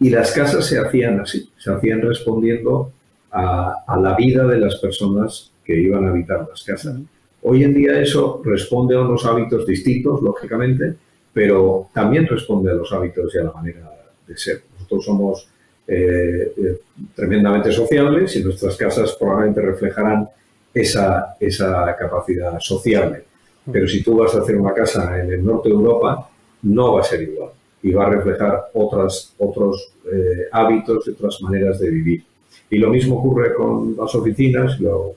Y 0.00 0.10
las 0.10 0.32
casas 0.32 0.66
se 0.66 0.78
hacían 0.80 1.20
así, 1.20 1.48
se 1.56 1.72
hacían 1.72 2.02
respondiendo 2.02 2.92
a, 3.30 3.84
a 3.86 3.96
la 3.98 4.16
vida 4.16 4.46
de 4.46 4.58
las 4.58 4.76
personas 4.76 5.52
que 5.70 5.80
iban 5.80 6.04
a 6.04 6.10
habitar 6.10 6.46
las 6.48 6.62
casas. 6.64 6.96
Hoy 7.42 7.62
en 7.62 7.72
día 7.72 8.00
eso 8.00 8.42
responde 8.44 8.96
a 8.96 9.00
unos 9.00 9.24
hábitos 9.24 9.64
distintos, 9.64 10.20
lógicamente, 10.20 10.94
pero 11.32 11.88
también 11.94 12.26
responde 12.26 12.72
a 12.72 12.74
los 12.74 12.92
hábitos 12.92 13.32
y 13.34 13.38
a 13.38 13.44
la 13.44 13.52
manera 13.52 13.88
de 14.26 14.36
ser. 14.36 14.62
Nosotros 14.74 15.04
somos 15.04 15.48
eh, 15.86 16.52
eh, 16.56 16.80
tremendamente 17.14 17.70
sociables 17.70 18.34
y 18.34 18.42
nuestras 18.42 18.76
casas 18.76 19.16
probablemente 19.18 19.60
reflejarán 19.60 20.28
esa, 20.74 21.36
esa 21.38 21.96
capacidad 21.96 22.58
sociable. 22.58 23.24
Pero 23.70 23.86
si 23.86 24.02
tú 24.02 24.16
vas 24.16 24.34
a 24.34 24.40
hacer 24.40 24.56
una 24.56 24.74
casa 24.74 25.20
en 25.20 25.32
el 25.32 25.44
norte 25.44 25.68
de 25.68 25.74
Europa, 25.76 26.28
no 26.62 26.94
va 26.94 27.00
a 27.00 27.04
ser 27.04 27.22
igual 27.22 27.50
y 27.82 27.92
va 27.92 28.06
a 28.06 28.10
reflejar 28.10 28.70
otras, 28.74 29.34
otros 29.38 29.92
eh, 30.12 30.48
hábitos 30.50 31.06
y 31.06 31.10
otras 31.10 31.40
maneras 31.42 31.78
de 31.78 31.90
vivir. 31.90 32.24
Y 32.68 32.78
lo 32.78 32.90
mismo 32.90 33.18
ocurre 33.18 33.54
con 33.54 33.96
las 33.96 34.14
oficinas, 34.14 34.78
lo, 34.80 35.14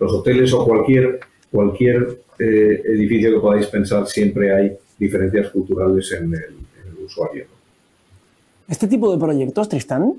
los 0.00 0.12
hoteles 0.12 0.52
o 0.52 0.64
cualquier, 0.64 1.20
cualquier 1.52 2.22
eh, 2.38 2.82
edificio 2.86 3.32
que 3.32 3.40
podáis 3.40 3.66
pensar, 3.66 4.06
siempre 4.06 4.52
hay 4.52 4.72
diferencias 4.98 5.50
culturales 5.50 6.10
en 6.12 6.34
el, 6.34 6.54
usuario. 7.04 7.44
Este 8.68 8.86
tipo 8.86 9.10
de 9.10 9.18
proyectos, 9.18 9.68
Tristán, 9.68 10.14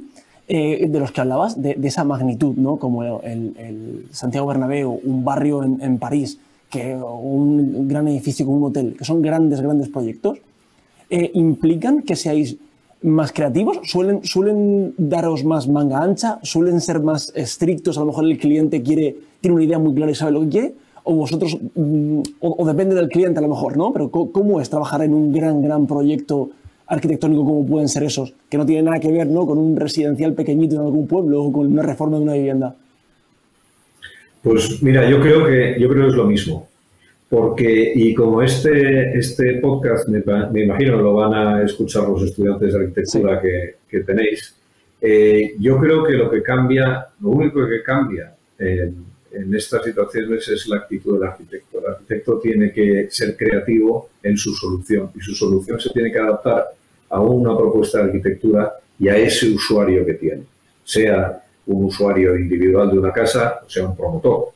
eh, 0.47 0.87
de 0.89 0.99
los 0.99 1.11
que 1.11 1.21
hablabas, 1.21 1.61
de, 1.61 1.77
esa 1.83 2.03
magnitud, 2.03 2.55
¿no? 2.55 2.77
como 2.77 3.21
el, 3.21 4.05
Santiago 4.11 4.47
Bernabéu, 4.47 4.99
un 5.03 5.23
barrio 5.23 5.63
en, 5.63 5.81
en, 5.81 5.97
París, 5.99 6.37
que, 6.69 6.95
un 6.95 7.87
gran 7.87 8.07
edificio 8.07 8.45
como 8.45 8.57
un 8.57 8.63
hotel, 8.71 8.95
que 8.97 9.05
son 9.05 9.21
grandes, 9.21 9.61
grandes 9.61 9.89
proyectos, 9.89 10.39
eh, 11.13 11.29
implican 11.33 12.03
que 12.03 12.15
seáis 12.15 12.55
más 13.01 13.33
creativos, 13.33 13.79
¿Suelen, 13.83 14.23
suelen 14.23 14.93
daros 14.97 15.43
más 15.43 15.67
manga 15.67 16.01
ancha, 16.01 16.39
suelen 16.41 16.79
ser 16.79 17.01
más 17.01 17.33
estrictos, 17.35 17.97
a 17.97 18.01
lo 18.01 18.07
mejor 18.07 18.25
el 18.25 18.37
cliente 18.37 18.81
quiere, 18.81 19.17
tiene 19.41 19.56
una 19.56 19.63
idea 19.63 19.80
muy 19.80 19.93
clara 19.93 20.12
y 20.12 20.15
sabe 20.15 20.32
lo 20.32 20.41
que 20.41 20.49
quiere, 20.49 20.75
o 21.04 21.15
vosotros, 21.15 21.58
mm, 21.75 22.21
o, 22.39 22.56
o 22.60 22.65
depende 22.65 22.95
del 22.95 23.10
cliente 23.10 23.39
a 23.39 23.41
lo 23.41 23.49
mejor, 23.49 23.75
¿no? 23.75 23.91
Pero 23.91 24.10
¿cómo 24.10 24.62
es 24.62 24.69
trabajar 24.69 25.01
en 25.01 25.13
un 25.13 25.34
gran, 25.34 25.62
gran 25.62 25.88
proyecto 25.88 26.51
arquitectónico 26.91 27.45
como 27.45 27.65
pueden 27.65 27.88
ser 27.88 28.04
esos, 28.04 28.34
que 28.49 28.58
no 28.58 28.65
tienen 28.65 28.86
nada 28.86 28.99
que 28.99 29.10
ver 29.10 29.25
¿no? 29.27 29.47
con 29.47 29.58
un 29.58 29.77
residencial 29.77 30.34
pequeñito 30.34 30.75
en 30.75 30.82
algún 30.82 31.08
pueblo 31.08 31.41
o 31.41 31.51
con 31.51 31.67
una 31.67 31.82
reforma 31.82 32.17
de 32.17 32.23
una 32.23 32.34
vivienda? 32.34 32.75
Pues 34.43 34.84
mira, 34.84 35.10
yo 35.10 35.21
creo 35.21 35.45
que, 35.45 35.77
yo 35.80 35.88
creo 35.88 36.04
que 36.04 36.10
es 36.10 36.15
lo 36.15 36.25
mismo. 36.25 36.67
Porque, 37.30 37.93
y 37.95 38.13
como 38.13 38.41
este, 38.41 39.17
este 39.17 39.60
podcast, 39.62 40.10
me, 40.10 40.21
me 40.51 40.63
imagino 40.63 40.97
lo 40.97 41.13
van 41.13 41.34
a 41.34 41.63
escuchar 41.63 42.10
los 42.10 42.23
estudiantes 42.23 42.73
de 42.73 42.80
arquitectura 42.80 43.39
sí. 43.39 43.47
que, 43.47 43.75
que, 43.88 44.04
tenéis, 44.04 44.54
eh, 44.99 45.56
yo 45.60 45.77
creo 45.77 46.04
que 46.04 46.13
lo 46.13 46.30
que 46.30 46.43
cambia, 46.43 47.08
lo 47.21 47.30
único 47.30 47.65
que 47.69 47.82
cambia 47.84 48.36
en, 48.60 49.11
en 49.33 49.55
estas 49.55 49.83
situaciones 49.83 50.47
es 50.49 50.67
la 50.67 50.77
actitud 50.77 51.13
del 51.13 51.29
arquitecto. 51.29 51.79
El 51.79 51.93
arquitecto 51.93 52.39
tiene 52.39 52.71
que 52.71 53.07
ser 53.09 53.35
creativo 53.37 54.09
en 54.21 54.37
su 54.37 54.53
solución 54.53 55.11
y 55.15 55.21
su 55.21 55.33
solución 55.33 55.79
se 55.79 55.89
tiene 55.89 56.11
que 56.11 56.19
adaptar 56.19 56.65
a 57.09 57.21
una 57.21 57.57
propuesta 57.57 57.99
de 57.99 58.05
arquitectura 58.05 58.73
y 58.99 59.09
a 59.09 59.17
ese 59.17 59.49
usuario 59.49 60.05
que 60.05 60.13
tiene, 60.13 60.43
sea 60.83 61.43
un 61.67 61.85
usuario 61.85 62.37
individual 62.37 62.91
de 62.91 62.99
una 62.99 63.11
casa 63.11 63.61
o 63.65 63.69
sea 63.69 63.85
un 63.85 63.95
promotor. 63.95 64.49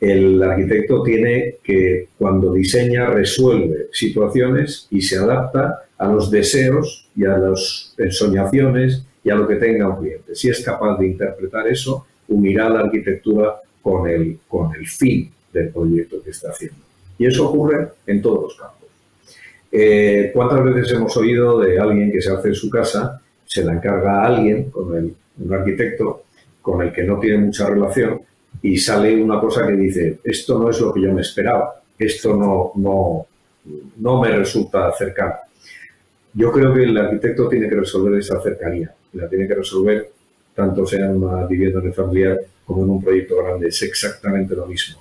El 0.00 0.40
arquitecto 0.42 1.02
tiene 1.02 1.56
que, 1.62 2.08
cuando 2.16 2.52
diseña, 2.52 3.06
resuelve 3.06 3.88
situaciones 3.92 4.86
y 4.90 5.02
se 5.02 5.16
adapta 5.16 5.82
a 5.98 6.06
los 6.06 6.30
deseos 6.30 7.08
y 7.16 7.24
a 7.24 7.36
las 7.36 7.94
ensoñaciones 7.98 9.02
y 9.24 9.30
a 9.30 9.34
lo 9.34 9.48
que 9.48 9.56
tenga 9.56 9.88
un 9.88 10.00
cliente. 10.00 10.36
Si 10.36 10.48
es 10.48 10.64
capaz 10.64 10.98
de 10.98 11.06
interpretar 11.06 11.66
eso, 11.66 12.06
unirá 12.28 12.68
la 12.70 12.80
arquitectura 12.80 13.60
con 13.82 14.08
el, 14.08 14.38
con 14.48 14.74
el 14.74 14.86
fin 14.86 15.30
del 15.52 15.70
proyecto 15.70 16.22
que 16.22 16.30
está 16.30 16.50
haciendo. 16.50 16.78
Y 17.18 17.26
eso 17.26 17.48
ocurre 17.48 17.88
en 18.06 18.22
todos 18.22 18.42
los 18.42 18.56
campos. 18.56 18.88
Eh, 19.70 20.30
¿Cuántas 20.32 20.64
veces 20.64 20.92
hemos 20.92 21.16
oído 21.16 21.60
de 21.60 21.78
alguien 21.78 22.10
que 22.10 22.22
se 22.22 22.32
hace 22.32 22.54
su 22.54 22.70
casa, 22.70 23.20
se 23.44 23.64
la 23.64 23.72
encarga 23.74 24.22
a 24.22 24.26
alguien, 24.26 24.70
con 24.70 24.96
el, 24.96 25.14
un 25.38 25.54
arquitecto, 25.54 26.24
con 26.62 26.82
el 26.82 26.92
que 26.92 27.02
no 27.02 27.18
tiene 27.18 27.38
mucha 27.38 27.68
relación, 27.68 28.20
y 28.62 28.76
sale 28.78 29.22
una 29.22 29.40
cosa 29.40 29.66
que 29.66 29.74
dice, 29.74 30.18
esto 30.24 30.58
no 30.58 30.70
es 30.70 30.80
lo 30.80 30.92
que 30.92 31.02
yo 31.02 31.12
me 31.12 31.20
esperaba, 31.20 31.80
esto 31.98 32.36
no, 32.36 32.72
no, 32.76 33.26
no 33.96 34.20
me 34.20 34.36
resulta 34.36 34.92
cercano. 34.92 35.34
Yo 36.34 36.52
creo 36.52 36.72
que 36.72 36.84
el 36.84 36.96
arquitecto 36.96 37.48
tiene 37.48 37.68
que 37.68 37.76
resolver 37.76 38.18
esa 38.18 38.40
cercanía, 38.40 38.94
la 39.12 39.28
tiene 39.28 39.46
que 39.46 39.54
resolver 39.54 40.10
tanto 40.58 40.84
sea 40.84 41.06
en 41.06 41.22
una 41.22 41.46
vivienda 41.46 41.80
familiar 41.92 42.36
como 42.66 42.82
en 42.82 42.90
un 42.90 43.00
proyecto 43.00 43.36
grande. 43.36 43.68
Es 43.68 43.80
exactamente 43.82 44.56
lo 44.56 44.66
mismo. 44.66 44.98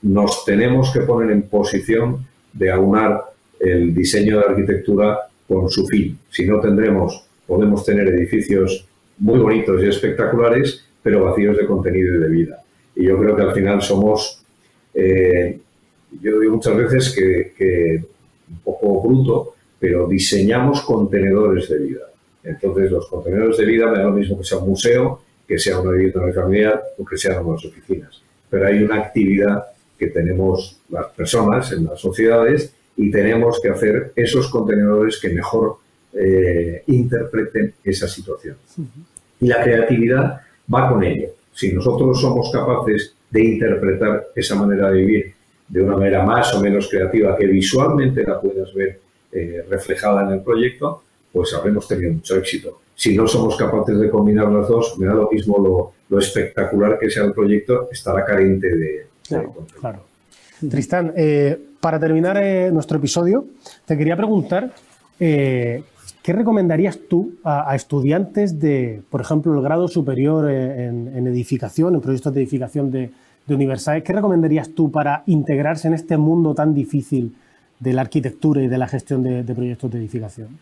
Nos 0.00 0.42
tenemos 0.46 0.90
que 0.90 1.00
poner 1.00 1.30
en 1.32 1.42
posición 1.42 2.26
de 2.50 2.70
aunar 2.70 3.24
el 3.60 3.94
diseño 3.94 4.38
de 4.38 4.44
arquitectura 4.46 5.18
con 5.46 5.68
su 5.68 5.86
fin. 5.86 6.18
Si 6.30 6.46
no 6.46 6.60
tendremos, 6.60 7.26
podemos 7.46 7.84
tener 7.84 8.08
edificios 8.08 8.86
muy 9.18 9.38
bonitos 9.38 9.82
y 9.82 9.88
espectaculares, 9.88 10.82
pero 11.02 11.24
vacíos 11.24 11.58
de 11.58 11.66
contenido 11.66 12.14
y 12.14 12.18
de 12.18 12.28
vida. 12.28 12.62
Y 12.96 13.04
yo 13.04 13.18
creo 13.18 13.36
que 13.36 13.42
al 13.42 13.52
final 13.52 13.82
somos, 13.82 14.42
eh, 14.94 15.58
yo 16.22 16.40
digo 16.40 16.54
muchas 16.54 16.76
veces 16.76 17.14
que 17.14 18.02
un 18.48 18.58
poco 18.60 19.02
bruto, 19.02 19.54
pero 19.78 20.08
diseñamos 20.08 20.80
contenedores 20.80 21.68
de 21.68 21.78
vida. 21.78 22.09
Entonces, 22.42 22.90
los 22.90 23.06
contenedores 23.08 23.56
de 23.58 23.66
vida 23.66 23.86
me 23.90 23.98
da 23.98 24.04
lo 24.04 24.12
mismo 24.12 24.38
que 24.38 24.44
sea 24.44 24.58
un 24.58 24.68
museo, 24.68 25.22
que 25.46 25.58
sea 25.58 25.80
una 25.80 25.92
vivienda 25.92 26.32
familiar 26.32 26.82
o 26.98 27.04
que 27.04 27.16
sean 27.16 27.44
unas 27.44 27.64
oficinas. 27.64 28.22
Pero 28.48 28.66
hay 28.66 28.82
una 28.82 28.96
actividad 28.96 29.64
que 29.98 30.08
tenemos 30.08 30.80
las 30.88 31.06
personas 31.08 31.72
en 31.72 31.84
las 31.84 32.00
sociedades 32.00 32.74
y 32.96 33.10
tenemos 33.10 33.60
que 33.60 33.68
hacer 33.68 34.12
esos 34.16 34.48
contenedores 34.48 35.18
que 35.20 35.30
mejor 35.30 35.76
eh, 36.12 36.82
interpreten 36.86 37.74
esa 37.84 38.08
situación. 38.08 38.56
Uh 38.76 38.82
-huh. 38.82 38.86
Y 39.40 39.46
la 39.46 39.62
creatividad 39.62 40.40
va 40.72 40.88
con 40.88 41.02
ello. 41.02 41.28
Si 41.52 41.72
nosotros 41.72 42.20
somos 42.20 42.50
capaces 42.52 43.14
de 43.30 43.44
interpretar 43.44 44.28
esa 44.34 44.54
manera 44.54 44.90
de 44.90 44.98
vivir 44.98 45.34
de 45.68 45.82
una 45.82 45.96
manera 45.96 46.24
más 46.24 46.52
o 46.54 46.60
menos 46.60 46.88
creativa, 46.88 47.36
que 47.36 47.46
visualmente 47.46 48.24
la 48.24 48.40
puedas 48.40 48.74
ver 48.74 48.98
eh, 49.32 49.64
reflejada 49.68 50.26
en 50.26 50.32
el 50.32 50.40
proyecto, 50.42 51.02
pues 51.32 51.54
habremos 51.54 51.86
tenido 51.86 52.12
mucho 52.12 52.36
éxito. 52.36 52.80
Si 52.94 53.16
no 53.16 53.26
somos 53.26 53.56
capaces 53.56 53.98
de 53.98 54.10
combinar 54.10 54.48
las 54.50 54.68
dos, 54.68 54.98
me 54.98 55.06
da 55.06 55.14
lo 55.14 55.30
mismo 55.30 55.92
lo, 56.08 56.18
espectacular 56.18 56.98
que 56.98 57.10
sea 57.10 57.24
el 57.24 57.32
proyecto, 57.32 57.88
estará 57.90 58.24
carente 58.24 58.68
de... 58.68 59.06
Claro, 59.80 60.04
Tristán, 60.68 61.12
eh, 61.16 61.58
para 61.80 61.98
terminar 61.98 62.36
eh, 62.36 62.70
nuestro 62.72 62.98
episodio, 62.98 63.46
te 63.86 63.96
quería 63.96 64.16
preguntar, 64.16 64.72
¿qué 65.18 65.82
recomendarías 66.24 66.98
tú 67.08 67.36
a, 67.44 67.74
estudiantes 67.76 68.58
de, 68.58 69.02
por 69.08 69.20
ejemplo, 69.20 69.54
el 69.54 69.62
grado 69.62 69.88
superior 69.88 70.50
en, 70.50 71.26
edificación, 71.26 71.94
en 71.94 72.00
proyectos 72.00 72.34
de 72.34 72.40
edificación 72.40 72.90
de, 72.90 73.10
de 73.46 73.54
universidades? 73.54 74.02
¿Qué 74.02 74.12
recomendarías 74.12 74.70
tú 74.70 74.90
para 74.90 75.22
integrarse 75.26 75.88
en 75.88 75.94
este 75.94 76.16
mundo 76.16 76.54
tan 76.54 76.74
difícil 76.74 77.34
de 77.78 77.92
la 77.92 78.02
arquitectura 78.02 78.62
y 78.62 78.68
de 78.68 78.78
la 78.78 78.86
gestión 78.86 79.22
de, 79.22 79.54
proyectos 79.54 79.90
de 79.90 79.98
edificación? 79.98 80.58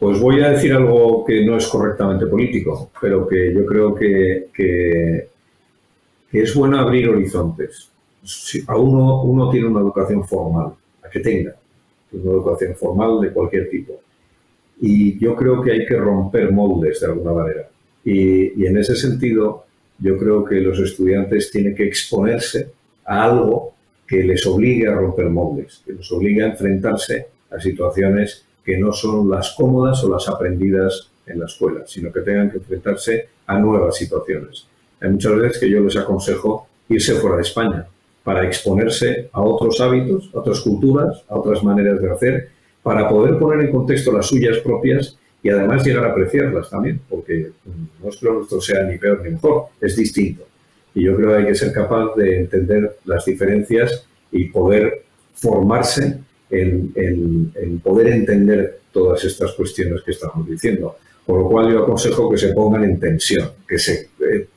Pues 0.00 0.18
voy 0.18 0.40
a 0.40 0.52
decir 0.52 0.72
algo 0.72 1.26
que 1.26 1.44
no 1.44 1.58
es 1.58 1.66
correctamente 1.68 2.24
político, 2.24 2.90
pero 2.98 3.28
que 3.28 3.52
yo 3.52 3.66
creo 3.66 3.94
que, 3.94 4.48
es 6.32 6.54
bueno 6.54 6.78
abrir 6.78 7.10
horizontes. 7.10 7.90
Si 8.22 8.64
a 8.66 8.78
uno, 8.78 9.22
uno 9.24 9.50
tiene 9.50 9.66
una 9.66 9.80
educación 9.80 10.26
formal, 10.26 10.72
a 11.02 11.10
que 11.10 11.20
tenga 11.20 11.54
una 12.12 12.32
educación 12.32 12.74
formal 12.76 13.20
de 13.20 13.30
cualquier 13.30 13.68
tipo. 13.68 14.00
Y 14.80 15.18
yo 15.18 15.36
creo 15.36 15.60
que 15.60 15.72
hay 15.72 15.84
que 15.84 15.96
romper 15.96 16.50
moldes 16.50 17.00
de 17.00 17.06
alguna 17.06 17.34
manera. 17.34 17.68
Y, 18.02 18.62
y 18.62 18.66
en 18.66 18.78
ese 18.78 18.96
sentido, 18.96 19.66
yo 19.98 20.16
creo 20.16 20.46
que 20.46 20.62
los 20.62 20.78
estudiantes 20.78 21.50
tienen 21.50 21.74
que 21.74 21.84
exponerse 21.84 22.70
a 23.04 23.24
algo 23.24 23.74
que 24.08 24.24
les 24.24 24.46
obligue 24.46 24.88
a 24.88 24.94
romper 24.94 25.28
moldes, 25.28 25.82
que 25.84 25.92
los 25.92 26.10
obligue 26.10 26.42
a 26.42 26.46
enfrentarse 26.46 27.26
a 27.50 27.60
situaciones 27.60 28.46
que 28.70 28.78
no 28.78 28.92
son 28.92 29.28
las 29.28 29.54
cómodas 29.56 30.04
o 30.04 30.08
las 30.08 30.28
aprendidas 30.28 31.10
en 31.26 31.40
la 31.40 31.46
escuela, 31.46 31.82
sino 31.86 32.12
que 32.12 32.20
tengan 32.20 32.52
que 32.52 32.58
enfrentarse 32.58 33.28
a 33.44 33.58
nuevas 33.58 33.96
situaciones. 33.96 34.68
Hay 35.00 35.10
muchas 35.10 35.34
veces 35.34 35.58
que 35.58 35.68
yo 35.68 35.80
les 35.80 35.96
aconsejo 35.96 36.68
irse 36.88 37.14
fuera 37.14 37.34
de 37.34 37.42
España 37.42 37.84
para 38.22 38.46
exponerse 38.46 39.28
a 39.32 39.40
otros 39.40 39.80
hábitos, 39.80 40.30
a 40.32 40.38
otras 40.38 40.60
culturas, 40.60 41.24
a 41.28 41.36
otras 41.36 41.64
maneras 41.64 42.00
de 42.00 42.12
hacer, 42.12 42.50
para 42.80 43.08
poder 43.08 43.40
poner 43.40 43.66
en 43.66 43.72
contexto 43.72 44.12
las 44.12 44.26
suyas 44.26 44.58
propias 44.58 45.18
y 45.42 45.50
además 45.50 45.84
llegar 45.84 46.04
a 46.04 46.12
apreciarlas 46.12 46.70
también, 46.70 47.00
porque 47.08 47.50
no 48.00 48.08
es 48.08 48.16
que 48.18 48.26
lo 48.26 48.34
nuestro 48.34 48.60
sea 48.60 48.84
ni 48.84 48.98
peor 48.98 49.20
ni 49.24 49.30
mejor, 49.30 49.64
es 49.80 49.96
distinto. 49.96 50.44
Y 50.94 51.06
yo 51.06 51.16
creo 51.16 51.30
que 51.30 51.36
hay 51.38 51.46
que 51.46 51.56
ser 51.56 51.72
capaz 51.72 52.14
de 52.14 52.38
entender 52.38 52.98
las 53.04 53.24
diferencias 53.24 54.06
y 54.30 54.44
poder 54.44 55.02
formarse 55.34 56.20
en, 56.50 57.80
poder 57.82 58.08
entender 58.08 58.80
todas 58.92 59.24
estas 59.24 59.52
cuestiones 59.52 60.02
que 60.02 60.12
estamos 60.12 60.48
diciendo. 60.48 60.96
Por 61.24 61.40
lo 61.40 61.48
cual 61.48 61.72
yo 61.72 61.82
aconsejo 61.82 62.30
que 62.30 62.38
se 62.38 62.52
pongan 62.52 62.84
en 62.84 62.98
tensión, 62.98 63.50
que 63.68 63.78
se, 63.78 64.08
eh, 64.20 64.48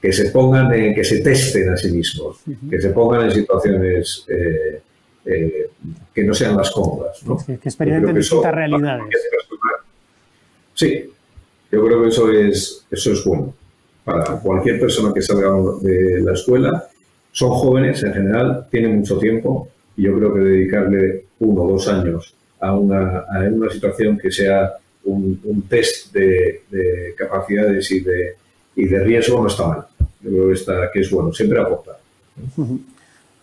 que 0.00 0.12
se 0.12 0.30
pongan, 0.30 0.70
que 0.70 1.04
se 1.04 1.20
testen 1.20 1.70
a 1.70 1.76
sí 1.76 1.90
mismos, 1.90 2.40
que 2.68 2.80
se 2.80 2.90
pongan 2.90 3.24
en 3.24 3.30
situaciones 3.30 4.26
eh, 4.28 4.82
eh, 5.24 5.70
que 6.14 6.24
no 6.24 6.34
sean 6.34 6.56
las 6.56 6.70
cómodas. 6.70 7.20
Que, 7.46 7.54
experimenten 7.54 8.14
distintas 8.14 8.54
realidades. 8.54 9.04
Sí, 10.74 11.10
yo 11.70 11.86
creo 11.86 12.02
que 12.02 12.08
eso 12.08 12.30
es, 12.30 12.84
eso 12.90 13.12
es 13.12 13.24
bueno 13.24 13.54
para 14.04 14.38
cualquier 14.40 14.78
persona 14.78 15.14
que 15.14 15.22
salga 15.22 15.50
de 15.80 16.20
la 16.20 16.34
escuela. 16.34 16.88
Son 17.32 17.50
jóvenes 17.50 18.02
en 18.02 18.12
general, 18.12 18.66
tienen 18.70 18.98
mucho 18.98 19.18
tiempo 19.18 19.70
y 19.96 20.02
yo 20.02 20.16
creo 20.18 20.34
que 20.34 20.40
dedicarle 20.40 21.24
uno 21.40 21.62
o 21.62 21.72
dos 21.72 21.88
años 21.88 22.34
a 22.60 22.76
una, 22.76 23.20
a 23.20 23.40
una 23.50 23.70
situación 23.70 24.18
que 24.18 24.30
sea 24.30 24.72
un, 25.04 25.64
test 25.68 26.12
de, 26.12 26.62
capacidades 27.16 27.90
y 27.90 28.00
de, 28.00 28.36
y 28.76 28.86
de 28.86 29.04
riesgo 29.04 29.40
no 29.40 29.48
está 29.48 29.66
mal. 29.66 29.86
Yo 30.22 30.30
creo 30.30 30.46
que, 30.48 30.54
está, 30.54 30.90
que 30.92 31.00
es 31.00 31.10
bueno, 31.10 31.32
siempre 31.32 31.60
aportar. 31.60 31.98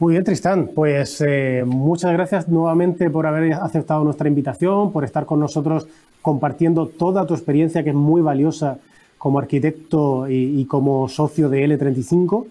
Muy 0.02 0.14
bien, 0.14 0.24
Tristán. 0.24 0.72
Pues 0.74 1.24
eh, 1.24 1.64
muchas 1.64 2.12
gracias 2.14 2.48
nuevamente 2.50 3.12
por 3.12 3.28
haber 3.28 3.54
aceptado 3.54 4.04
nuestra 4.04 4.28
invitación, 4.28 4.92
por 4.92 5.04
estar 5.04 5.28
con 5.28 5.40
nosotros 5.40 5.88
compartiendo 6.24 6.88
toda 6.88 7.28
tu 7.28 7.36
experiencia, 7.36 7.84
que 7.84 7.92
es 7.92 7.96
muy 7.96 8.22
valiosa 8.22 8.80
como 9.20 9.38
arquitecto 9.38 10.28
y, 10.28 10.66
como 10.66 11.08
socio 11.08 11.50
de 11.50 11.68
L35. 11.68 12.48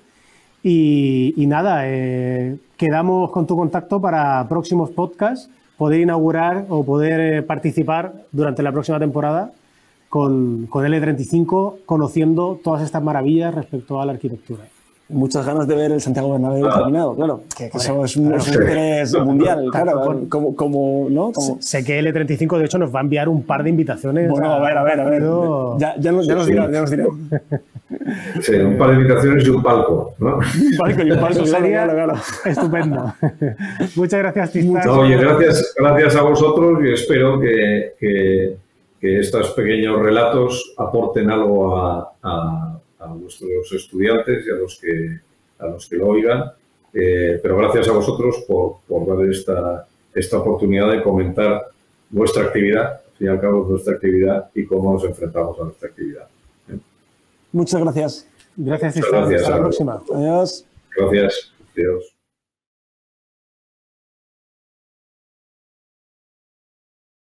Y, 0.62 1.44
nada, 1.46 1.82
eh, 1.84 2.58
quedamos 2.76 3.30
con 3.30 3.46
tu 3.46 3.56
contacto 3.56 4.00
para 4.00 4.46
próximos 4.48 4.90
podcasts, 4.90 5.48
poder 5.78 6.00
inaugurar 6.00 6.66
o 6.68 6.84
poder 6.84 7.20
eh, 7.20 7.42
participar 7.42 8.26
durante 8.32 8.62
la 8.62 8.72
próxima 8.72 8.98
temporada 8.98 9.52
con, 10.08 10.66
con 10.66 10.84
L35, 10.84 11.78
conociendo 11.86 12.60
todas 12.62 12.82
estas 12.82 13.02
maravillas 13.02 13.54
respecto 13.54 14.00
a 14.00 14.04
la 14.04 14.12
arquitectura 14.12 14.64
muchas 15.10 15.44
ganas 15.44 15.66
de 15.66 15.74
ver 15.74 15.92
el 15.92 16.00
Santiago 16.00 16.32
Bernabéu 16.32 16.66
ah. 16.66 16.78
terminado, 16.78 17.14
claro. 17.14 17.42
Que, 17.56 17.66
eso 17.66 18.04
es 18.04 18.16
un, 18.16 18.34
interés 18.34 19.14
mundial, 19.14 19.68
claro. 19.70 20.26
Como, 20.28 20.56
como, 20.56 21.08
¿no? 21.10 21.32
Sé 21.60 21.84
que 21.84 22.00
L35, 22.00 22.58
de 22.58 22.64
hecho, 22.64 22.78
nos 22.78 22.94
va 22.94 23.00
a 23.00 23.02
enviar 23.02 23.28
un 23.28 23.42
par 23.42 23.62
de 23.62 23.70
invitaciones. 23.70 24.30
Bueno, 24.30 24.52
a 24.52 24.60
ver, 24.60 24.78
a 24.78 24.82
ver, 24.82 25.00
a 25.00 25.04
ver. 25.04 25.22
Ya, 25.78 25.94
ya, 25.98 26.12
nos, 26.12 26.26
ya 26.26 26.34
nos 26.34 26.46
dirá, 26.46 26.70
ya 26.70 26.80
nos 26.80 26.90
dirá. 26.90 27.06
Sí, 28.40 28.54
un 28.54 28.78
par 28.78 28.90
de 28.90 28.96
invitaciones 28.96 29.44
y 29.44 29.50
un 29.50 29.62
palco, 29.62 30.14
¿no? 30.18 30.36
Un 30.36 30.76
palco 30.78 31.02
y 31.02 31.10
un 31.10 31.20
palco, 31.20 31.44
sería 31.44 31.88
claro, 31.88 32.14
Estupendo. 32.44 33.14
Muchas 33.96 34.20
gracias, 34.20 34.52
Tistán. 34.52 34.88
Oye, 34.88 35.16
gracias, 35.16 35.74
gracias 35.76 36.16
a 36.16 36.22
vosotros 36.22 36.78
y 36.84 36.92
espero 36.92 37.40
que, 37.40 37.94
que, 37.98 38.56
que 39.00 39.18
estos 39.18 39.50
pequeños 39.50 40.00
relatos 40.00 40.72
aporten 40.78 41.30
algo 41.30 41.76
a, 41.76 42.12
a 42.22 42.79
a 43.00 43.08
nuestros 43.08 43.72
estudiantes 43.72 44.46
y 44.46 44.50
a 44.50 44.54
los 44.54 44.78
que, 44.78 45.20
a 45.58 45.66
los 45.66 45.88
que 45.88 45.96
lo 45.96 46.08
oigan. 46.08 46.52
Eh, 46.92 47.38
pero 47.42 47.56
gracias 47.56 47.88
a 47.88 47.92
vosotros 47.92 48.44
por, 48.46 48.80
por 48.86 49.06
dar 49.06 49.28
esta, 49.28 49.86
esta 50.14 50.38
oportunidad 50.38 50.90
de 50.90 51.02
comentar 51.02 51.66
vuestra 52.10 52.44
actividad, 52.44 52.92
al 52.92 53.16
fin 53.16 53.26
y 53.26 53.30
al 53.30 53.40
cabo 53.40 53.66
nuestra 53.68 53.94
actividad 53.94 54.50
y 54.54 54.64
cómo 54.64 54.92
nos 54.92 55.04
enfrentamos 55.04 55.58
a 55.60 55.64
nuestra 55.64 55.88
actividad. 55.88 56.28
¿eh? 56.68 56.78
Muchas 57.52 57.80
gracias. 57.80 58.26
Gracias, 58.56 58.96
Muchas 58.96 59.10
gracias. 59.10 59.42
Hasta 59.42 59.54
la 59.56 59.62
próxima. 59.62 60.02
Adiós. 60.12 60.66
Gracias. 60.96 61.52
Adiós. 61.76 62.19